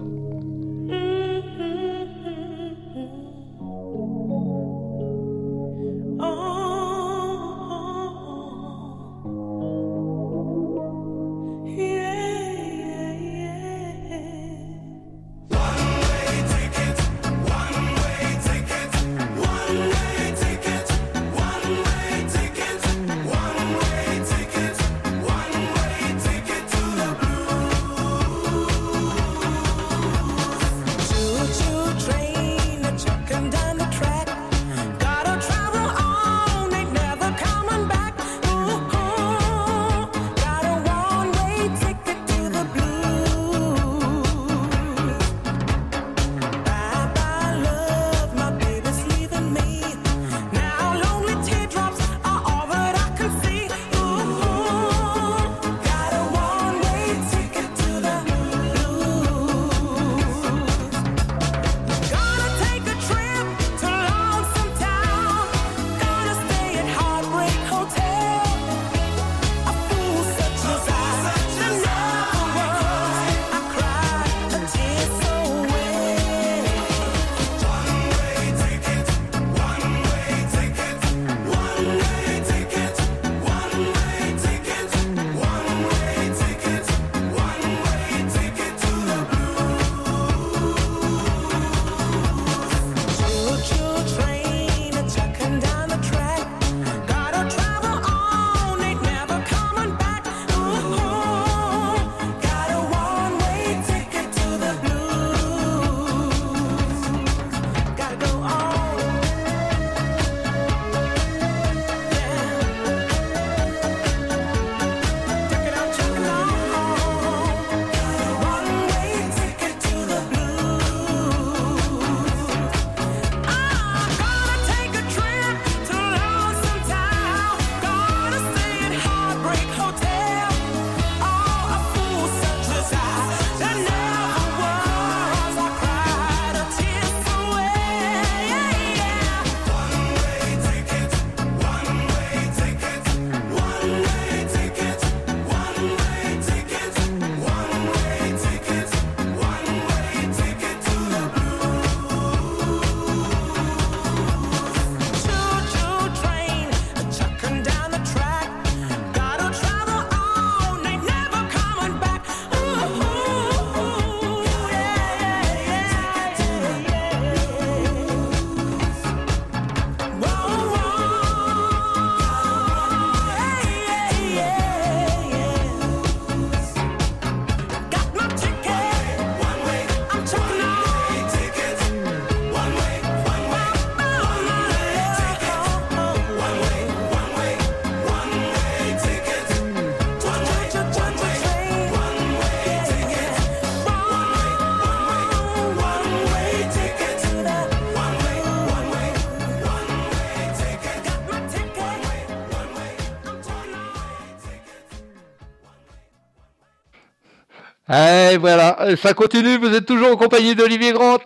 Et 208.31 208.37
voilà, 208.37 208.95
ça 209.01 209.13
continue, 209.13 209.57
vous 209.57 209.73
êtes 209.73 209.85
toujours 209.85 210.11
en 210.11 210.15
compagnie 210.15 210.53
d'Olivier 210.53 210.91
Grant. 210.91 211.19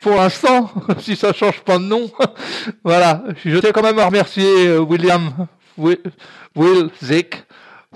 Pour 0.00 0.14
l'instant, 0.14 0.70
si 1.00 1.16
ça 1.16 1.32
change 1.32 1.60
pas 1.60 1.78
de 1.78 1.84
nom. 1.84 2.10
voilà, 2.84 3.22
je 3.44 3.58
tiens 3.58 3.72
quand 3.72 3.82
même 3.82 3.98
à 3.98 4.06
remercier 4.06 4.68
euh, 4.68 4.78
William 4.78 5.46
Will, 5.76 5.98
Will 6.54 6.90
Zick, 7.02 7.42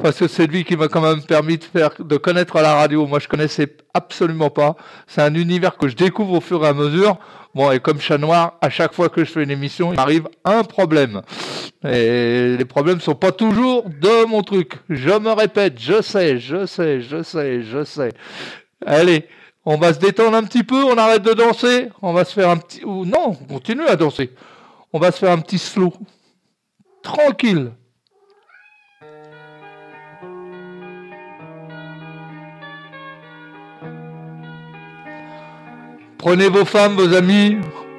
parce 0.00 0.18
que 0.18 0.26
c'est 0.26 0.46
lui 0.46 0.64
qui 0.64 0.76
m'a 0.76 0.88
quand 0.88 1.02
même 1.02 1.22
permis 1.22 1.58
de 1.58 1.64
faire, 1.64 1.90
de 1.98 2.16
connaître 2.16 2.56
la 2.60 2.74
radio. 2.74 3.06
Moi, 3.06 3.18
je 3.18 3.28
connaissais 3.28 3.76
absolument 3.92 4.50
pas. 4.50 4.76
C'est 5.06 5.20
un 5.20 5.34
univers 5.34 5.76
que 5.76 5.88
je 5.88 5.96
découvre 5.96 6.34
au 6.34 6.40
fur 6.40 6.64
et 6.64 6.68
à 6.68 6.72
mesure. 6.72 7.18
Bon, 7.54 7.70
et 7.70 7.80
comme 7.80 8.00
chat 8.00 8.16
noir, 8.16 8.54
à 8.62 8.70
chaque 8.70 8.94
fois 8.94 9.10
que 9.10 9.24
je 9.24 9.30
fais 9.30 9.42
une 9.42 9.50
émission, 9.50 9.92
il 9.92 9.96
m'arrive 9.96 10.28
un 10.44 10.64
problème. 10.64 11.20
Et 11.84 12.56
les 12.56 12.64
problèmes 12.64 13.00
sont 13.00 13.14
pas 13.14 13.32
toujours 13.32 13.84
de 13.84 14.24
mon 14.24 14.42
truc. 14.42 14.78
Je 14.88 15.10
me 15.10 15.30
répète, 15.32 15.78
je 15.78 16.00
sais, 16.00 16.38
je 16.38 16.64
sais, 16.64 17.02
je 17.02 17.22
sais, 17.22 17.62
je 17.62 17.84
sais. 17.84 18.12
Allez, 18.86 19.28
on 19.66 19.76
va 19.76 19.92
se 19.92 19.98
détendre 19.98 20.36
un 20.36 20.44
petit 20.44 20.64
peu, 20.64 20.82
on 20.82 20.96
arrête 20.96 21.22
de 21.22 21.34
danser, 21.34 21.90
on 22.00 22.14
va 22.14 22.24
se 22.24 22.32
faire 22.32 22.48
un 22.48 22.56
petit... 22.56 22.80
non, 22.84 23.36
on 23.40 23.44
continue 23.44 23.86
à 23.86 23.96
danser. 23.96 24.30
On 24.94 24.98
va 24.98 25.12
se 25.12 25.18
faire 25.18 25.32
un 25.32 25.38
petit 25.38 25.58
slow. 25.58 25.92
Tranquille. 27.02 27.72
Prenez 36.22 36.48
vos 36.50 36.64
femmes, 36.64 36.94
vos 36.94 37.12
amis, 37.16 37.56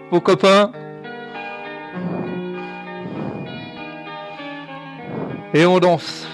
vos 0.09 0.21
copains. 0.21 0.71
Et 5.53 5.65
on 5.65 5.77
danse. 5.79 6.32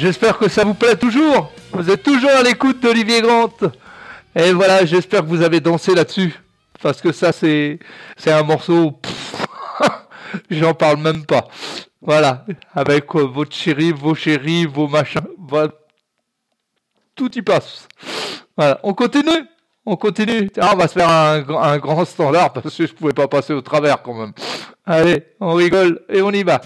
J'espère 0.00 0.38
que 0.38 0.48
ça 0.48 0.64
vous 0.64 0.72
plaît 0.72 0.96
toujours. 0.96 1.52
Vous 1.72 1.90
êtes 1.90 2.02
toujours 2.02 2.30
à 2.30 2.42
l'écoute 2.42 2.80
d'Olivier 2.80 3.20
Grant. 3.20 3.52
Et 4.34 4.50
voilà, 4.50 4.86
j'espère 4.86 5.20
que 5.20 5.26
vous 5.26 5.42
avez 5.42 5.60
dansé 5.60 5.94
là-dessus. 5.94 6.40
Parce 6.80 7.02
que 7.02 7.12
ça, 7.12 7.32
c'est, 7.32 7.78
c'est 8.16 8.32
un 8.32 8.42
morceau. 8.42 8.98
J'en 10.50 10.72
parle 10.72 11.02
même 11.02 11.26
pas. 11.26 11.48
Voilà. 12.00 12.46
Avec 12.74 13.14
euh, 13.14 13.26
votre 13.26 13.54
chéri, 13.54 13.92
vos 13.92 14.14
chéris, 14.14 14.64
vos 14.64 14.88
machins. 14.88 15.20
Voilà. 15.36 15.72
Tout 17.14 17.36
y 17.36 17.42
passe. 17.42 17.86
Voilà. 18.56 18.80
On 18.82 18.94
continue. 18.94 19.44
On 19.84 19.96
continue. 19.96 20.50
Ah, 20.58 20.70
on 20.72 20.76
va 20.78 20.88
se 20.88 20.94
faire 20.94 21.10
un, 21.10 21.46
un 21.46 21.76
grand 21.76 22.06
standard 22.06 22.54
parce 22.54 22.74
que 22.74 22.86
je 22.86 22.94
pouvais 22.94 23.12
pas 23.12 23.28
passer 23.28 23.52
au 23.52 23.60
travers 23.60 24.00
quand 24.00 24.14
même. 24.14 24.32
Allez, 24.86 25.26
on 25.40 25.52
rigole 25.52 26.00
et 26.08 26.22
on 26.22 26.30
y 26.30 26.42
va. 26.42 26.62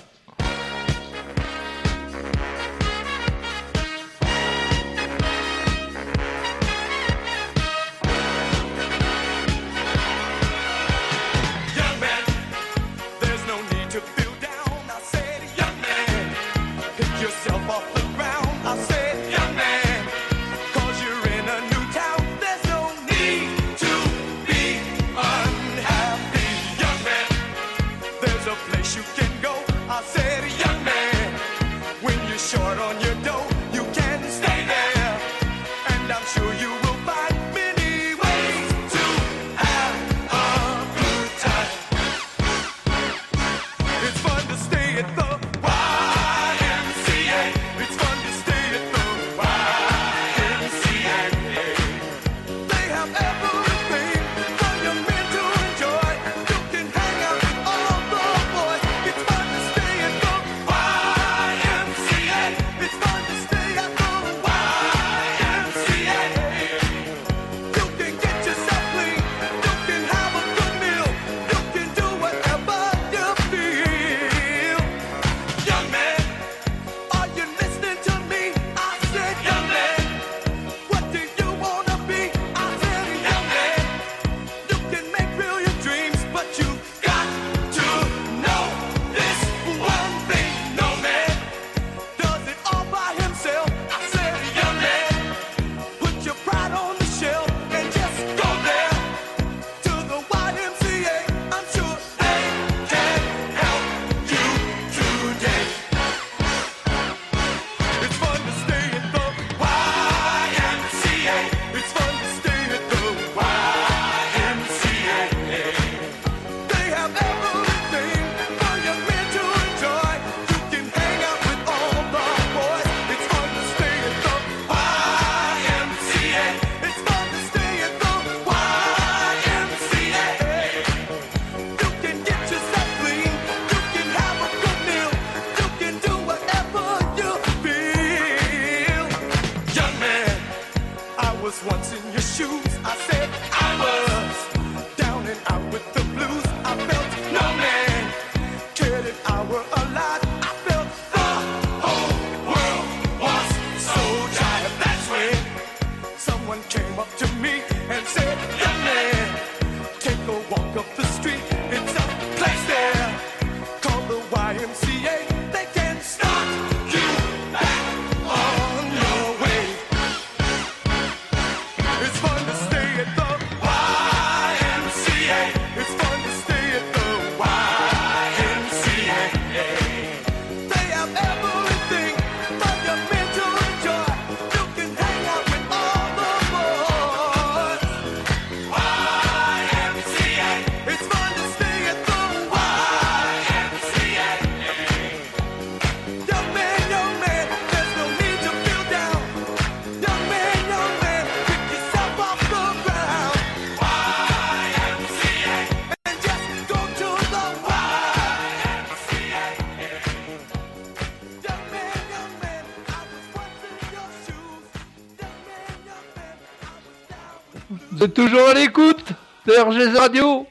toujours 218.15 218.49
à 218.49 218.55
l'écoute 218.55 219.13
de 219.45 219.53
RGZ 219.53 219.99
Radio. 219.99 220.47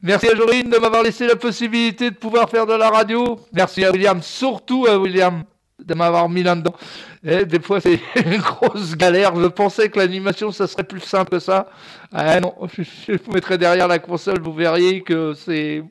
Merci 0.00 0.28
à 0.28 0.34
Jorine 0.34 0.70
de 0.70 0.78
m'avoir 0.78 1.02
laissé 1.02 1.26
la 1.26 1.36
possibilité 1.36 2.10
de 2.10 2.16
pouvoir 2.16 2.48
faire 2.48 2.66
de 2.66 2.72
la 2.72 2.88
radio. 2.88 3.38
Merci 3.52 3.84
à 3.84 3.90
William, 3.90 4.22
surtout 4.22 4.86
à 4.88 4.96
William, 4.96 5.44
de 5.78 5.94
m'avoir 5.94 6.30
mis 6.30 6.42
là-dedans. 6.42 6.74
Eh, 7.22 7.44
des 7.44 7.60
fois, 7.60 7.82
c'est 7.82 8.00
une 8.24 8.38
grosse 8.38 8.96
galère. 8.96 9.36
Je 9.36 9.48
pensais 9.48 9.90
que 9.90 9.98
l'animation, 9.98 10.50
ça 10.50 10.66
serait 10.66 10.84
plus 10.84 11.00
simple 11.00 11.32
que 11.32 11.38
ça. 11.40 11.68
Ah, 12.10 12.40
non, 12.40 12.54
je 12.78 13.12
vous 13.22 13.32
mettrai 13.32 13.58
derrière 13.58 13.86
la 13.86 13.98
console, 13.98 14.40
vous 14.40 14.54
verriez 14.54 15.02
que 15.02 15.34
c'est... 15.34 15.84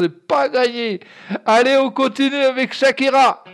C'est 0.00 0.26
pas 0.26 0.48
gagné. 0.48 0.98
Allez, 1.46 1.76
on 1.76 1.90
continue 1.90 2.34
avec 2.34 2.74
Shakira. 2.74 3.44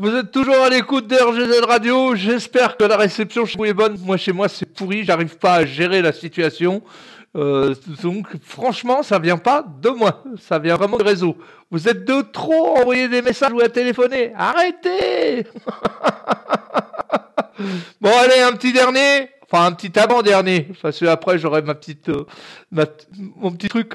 Vous 0.00 0.14
êtes 0.14 0.30
toujours 0.30 0.62
à 0.62 0.68
l'écoute 0.68 1.08
d'RGZ 1.08 1.60
Radio. 1.66 2.14
J'espère 2.14 2.76
que 2.76 2.84
la 2.84 2.96
réception 2.96 3.44
chez 3.44 3.58
vous 3.58 3.64
est 3.64 3.74
bonne. 3.74 3.98
Moi, 3.98 4.16
chez 4.16 4.30
moi, 4.30 4.48
c'est 4.48 4.72
pourri. 4.72 5.02
J'arrive 5.02 5.36
pas 5.38 5.54
à 5.54 5.64
gérer 5.64 6.02
la 6.02 6.12
situation. 6.12 6.84
Euh, 7.36 7.74
donc, 8.00 8.28
franchement, 8.44 9.02
ça 9.02 9.18
vient 9.18 9.38
pas 9.38 9.64
de 9.82 9.88
moi. 9.88 10.22
Ça 10.40 10.60
vient 10.60 10.76
vraiment 10.76 10.98
du 10.98 11.02
réseau. 11.02 11.36
Vous 11.72 11.88
êtes 11.88 12.04
de 12.04 12.22
trop 12.22 12.76
à 12.76 12.82
envoyer 12.82 13.08
des 13.08 13.22
messages 13.22 13.52
ou 13.52 13.60
à 13.60 13.68
téléphoner. 13.68 14.32
Arrêtez 14.36 15.44
Bon, 18.00 18.12
allez, 18.20 18.40
un 18.40 18.52
petit 18.52 18.72
dernier. 18.72 19.30
Enfin, 19.50 19.66
un 19.66 19.72
petit 19.72 19.98
avant-dernier. 19.98 20.68
Parce 20.80 21.00
que 21.00 21.06
après, 21.06 21.40
j'aurai 21.40 21.62
ma 21.62 21.74
petite, 21.74 22.08
euh, 22.08 22.24
mon 22.70 23.50
petit 23.50 23.68
truc. 23.68 23.94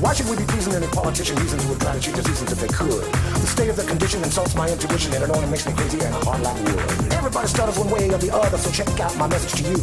Why 0.00 0.14
should 0.14 0.30
we 0.30 0.36
be 0.36 0.44
pleasing 0.44 0.74
any 0.74 0.86
politician 0.86 1.34
reasons 1.36 1.64
who 1.64 1.70
would 1.70 1.80
try 1.80 1.92
to 1.92 2.00
cheat 2.00 2.14
the 2.14 2.22
seasons 2.22 2.52
if 2.52 2.60
they 2.60 2.68
could? 2.68 3.02
The 3.02 3.46
state 3.48 3.68
of 3.68 3.74
the 3.74 3.82
condition 3.82 4.22
insults 4.22 4.54
my 4.54 4.70
intuition 4.70 5.12
and 5.12 5.24
it 5.24 5.30
only 5.30 5.48
makes 5.48 5.66
me 5.66 5.72
crazy 5.72 5.98
and 6.00 6.14
hard 6.22 6.40
like 6.40 6.54
wood. 6.62 7.12
Everybody 7.12 7.48
stutters 7.48 7.76
one 7.76 7.90
way 7.90 8.08
or 8.08 8.18
the 8.18 8.32
other, 8.32 8.58
so 8.58 8.70
check 8.70 8.88
out 9.00 9.16
my 9.16 9.26
message 9.26 9.60
to 9.60 9.68
you. 9.68 9.76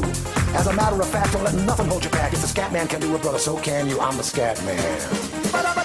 As 0.56 0.68
a 0.68 0.74
matter 0.74 1.02
of 1.02 1.10
fact, 1.10 1.34
don't 1.34 1.44
let 1.44 1.56
nothing 1.56 1.88
hold 1.88 2.06
you 2.06 2.10
back. 2.12 2.32
If 2.32 2.42
the 2.42 2.48
scat 2.48 2.72
man 2.72 2.88
can 2.88 3.02
do 3.02 3.14
it, 3.14 3.22
brother, 3.22 3.40
so 3.40 3.58
can 3.58 3.90
you. 3.90 4.00
I'm 4.00 4.16
the 4.16 4.24
scat 4.24 4.64
man. 4.64 5.85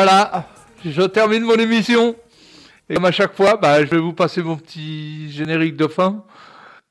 Voilà, 0.00 0.46
je 0.84 1.02
termine 1.02 1.42
mon 1.42 1.56
émission. 1.56 2.14
Et 2.88 2.94
comme 2.94 3.06
à 3.06 3.10
chaque 3.10 3.34
fois, 3.34 3.56
bah, 3.56 3.84
je 3.84 3.90
vais 3.90 3.98
vous 3.98 4.12
passer 4.12 4.44
mon 4.44 4.54
petit 4.54 5.28
générique 5.32 5.74
de 5.74 5.88
fin. 5.88 6.24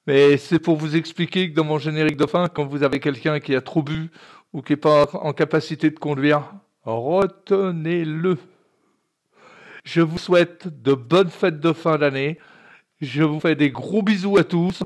Mais 0.06 0.36
c'est 0.36 0.60
pour 0.60 0.76
vous 0.76 0.98
expliquer 0.98 1.50
que 1.50 1.56
dans 1.56 1.64
mon 1.64 1.80
générique 1.80 2.18
de 2.18 2.26
fin, 2.26 2.50
quand 2.50 2.66
vous 2.66 2.84
avez 2.84 3.00
quelqu'un 3.00 3.40
qui 3.40 3.56
a 3.56 3.62
trop 3.62 3.82
bu 3.82 4.12
ou 4.52 4.62
qui 4.62 4.74
n'est 4.74 4.78
pas 4.78 5.06
en 5.14 5.32
capacité 5.32 5.90
de 5.90 5.98
conduire, 5.98 6.52
retenez-le. 6.84 8.38
Je 9.86 10.02
vous 10.02 10.18
souhaite 10.18 10.68
de 10.68 10.94
bonnes 10.94 11.30
fêtes 11.30 11.62
de 11.62 11.72
fin 11.72 11.98
d'année. 11.98 12.38
Je 13.00 13.24
vous 13.24 13.40
fais 13.40 13.56
des 13.56 13.72
gros 13.72 14.02
bisous 14.02 14.36
à 14.38 14.44
tous. 14.44 14.84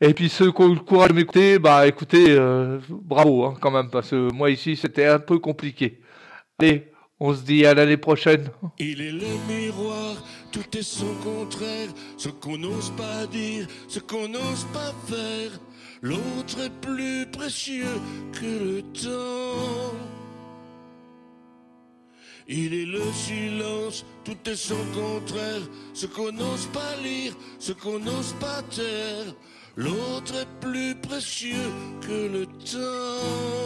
Et 0.00 0.14
puis 0.14 0.30
ceux 0.30 0.52
qui 0.52 0.62
ont 0.62 0.70
eu 0.70 0.74
le 0.74 0.80
courage 0.80 1.10
de 1.10 1.16
m'écouter, 1.16 1.58
bah 1.58 1.86
écoutez, 1.86 2.30
euh, 2.30 2.78
bravo 2.88 3.44
hein, 3.44 3.56
quand 3.60 3.70
même, 3.70 3.90
parce 3.90 4.08
que 4.08 4.32
moi 4.32 4.48
ici 4.50 4.74
c'était 4.74 5.04
un 5.04 5.18
peu 5.18 5.38
compliqué. 5.38 6.00
Allez, 6.58 6.90
on 7.20 7.34
se 7.34 7.42
dit 7.42 7.66
à 7.66 7.74
l'année 7.74 7.96
prochaine. 7.96 8.50
Il 8.78 9.00
est 9.00 9.12
le 9.12 9.26
miroir, 9.48 10.22
tout 10.52 10.76
est 10.76 10.82
son 10.82 11.14
contraire, 11.24 11.88
ce 12.16 12.28
qu'on 12.28 12.58
n'ose 12.58 12.90
pas 12.96 13.26
dire, 13.26 13.66
ce 13.88 13.98
qu'on 13.98 14.28
n'ose 14.28 14.66
pas 14.72 14.94
faire. 15.06 15.58
L'autre 16.00 16.60
est 16.64 16.80
plus 16.80 17.26
précieux 17.30 18.00
que 18.32 18.46
le 18.46 18.82
temps. 18.92 19.94
Il 22.50 22.72
est 22.72 22.86
le 22.86 23.02
silence, 23.12 24.06
tout 24.24 24.38
est 24.46 24.56
son 24.56 24.82
contraire, 24.94 25.60
ce 25.92 26.06
qu'on 26.06 26.32
n'ose 26.32 26.66
pas 26.72 26.96
lire, 27.02 27.34
ce 27.58 27.72
qu'on 27.72 27.98
n'ose 27.98 28.34
pas 28.40 28.62
taire. 28.70 29.34
L'autre 29.76 30.34
est 30.34 30.48
plus 30.60 30.94
précieux 30.94 31.70
que 32.00 32.28
le 32.28 32.46
temps. 32.46 33.58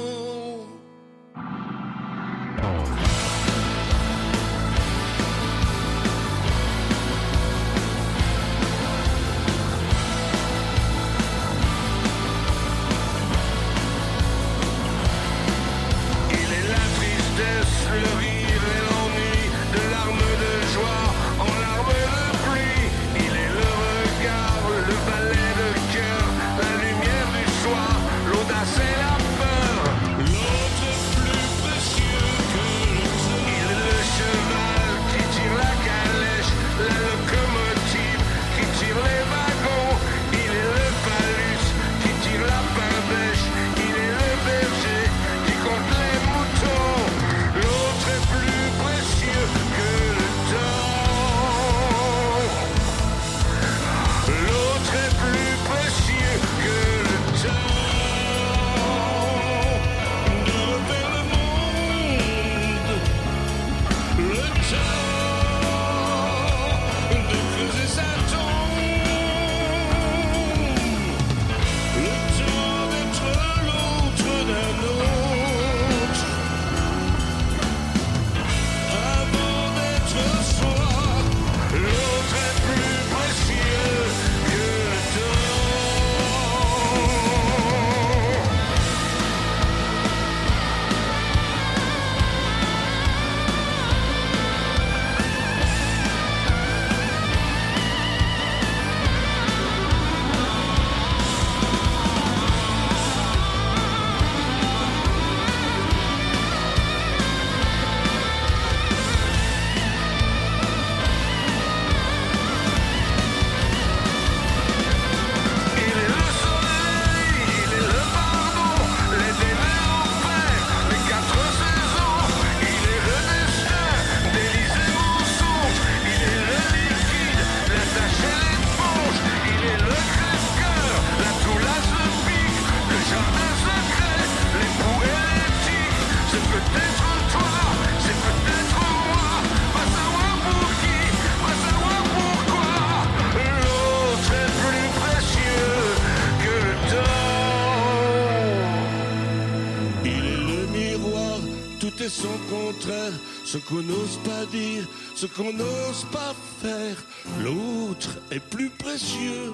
Qu'on 153.69 153.83
n'ose 153.83 154.19
pas 154.25 154.47
dire, 154.47 154.87
ce 155.15 155.27
qu'on 155.27 155.53
n'ose 155.53 156.07
pas 156.13 156.35
faire. 156.61 156.97
L'autre 157.43 158.19
est 158.31 158.41
plus 158.41 158.71
précieux 158.71 159.53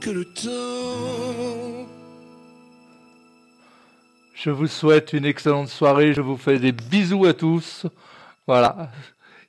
que 0.00 0.10
le 0.10 0.24
temps. 0.24 1.88
Je 4.34 4.50
vous 4.50 4.68
souhaite 4.68 5.12
une 5.12 5.24
excellente 5.24 5.68
soirée. 5.68 6.14
Je 6.14 6.20
vous 6.20 6.36
fais 6.36 6.58
des 6.58 6.72
bisous 6.72 7.24
à 7.24 7.34
tous. 7.34 7.86
Voilà. 8.46 8.90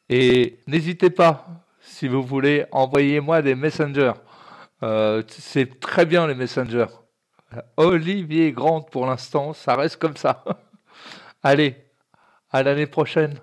Et 0.10 0.60
n'hésitez 0.66 1.12
pas, 1.12 1.46
si 1.80 2.08
vous 2.08 2.24
voulez, 2.24 2.66
envoyez-moi 2.72 3.42
des 3.42 3.54
messengers. 3.54 4.14
Euh, 4.82 5.22
c'est 5.28 5.80
très 5.80 6.06
bien 6.06 6.26
les 6.26 6.34
messengers. 6.34 6.88
Olivier 7.78 8.52
Grande 8.52 8.90
pour 8.90 9.06
l'instant, 9.06 9.54
ça 9.54 9.76
reste 9.76 9.98
comme 9.98 10.18
ça. 10.18 10.44
Allez, 11.44 11.76
à 12.52 12.64
l'année 12.64 12.88
prochaine. 12.88 13.36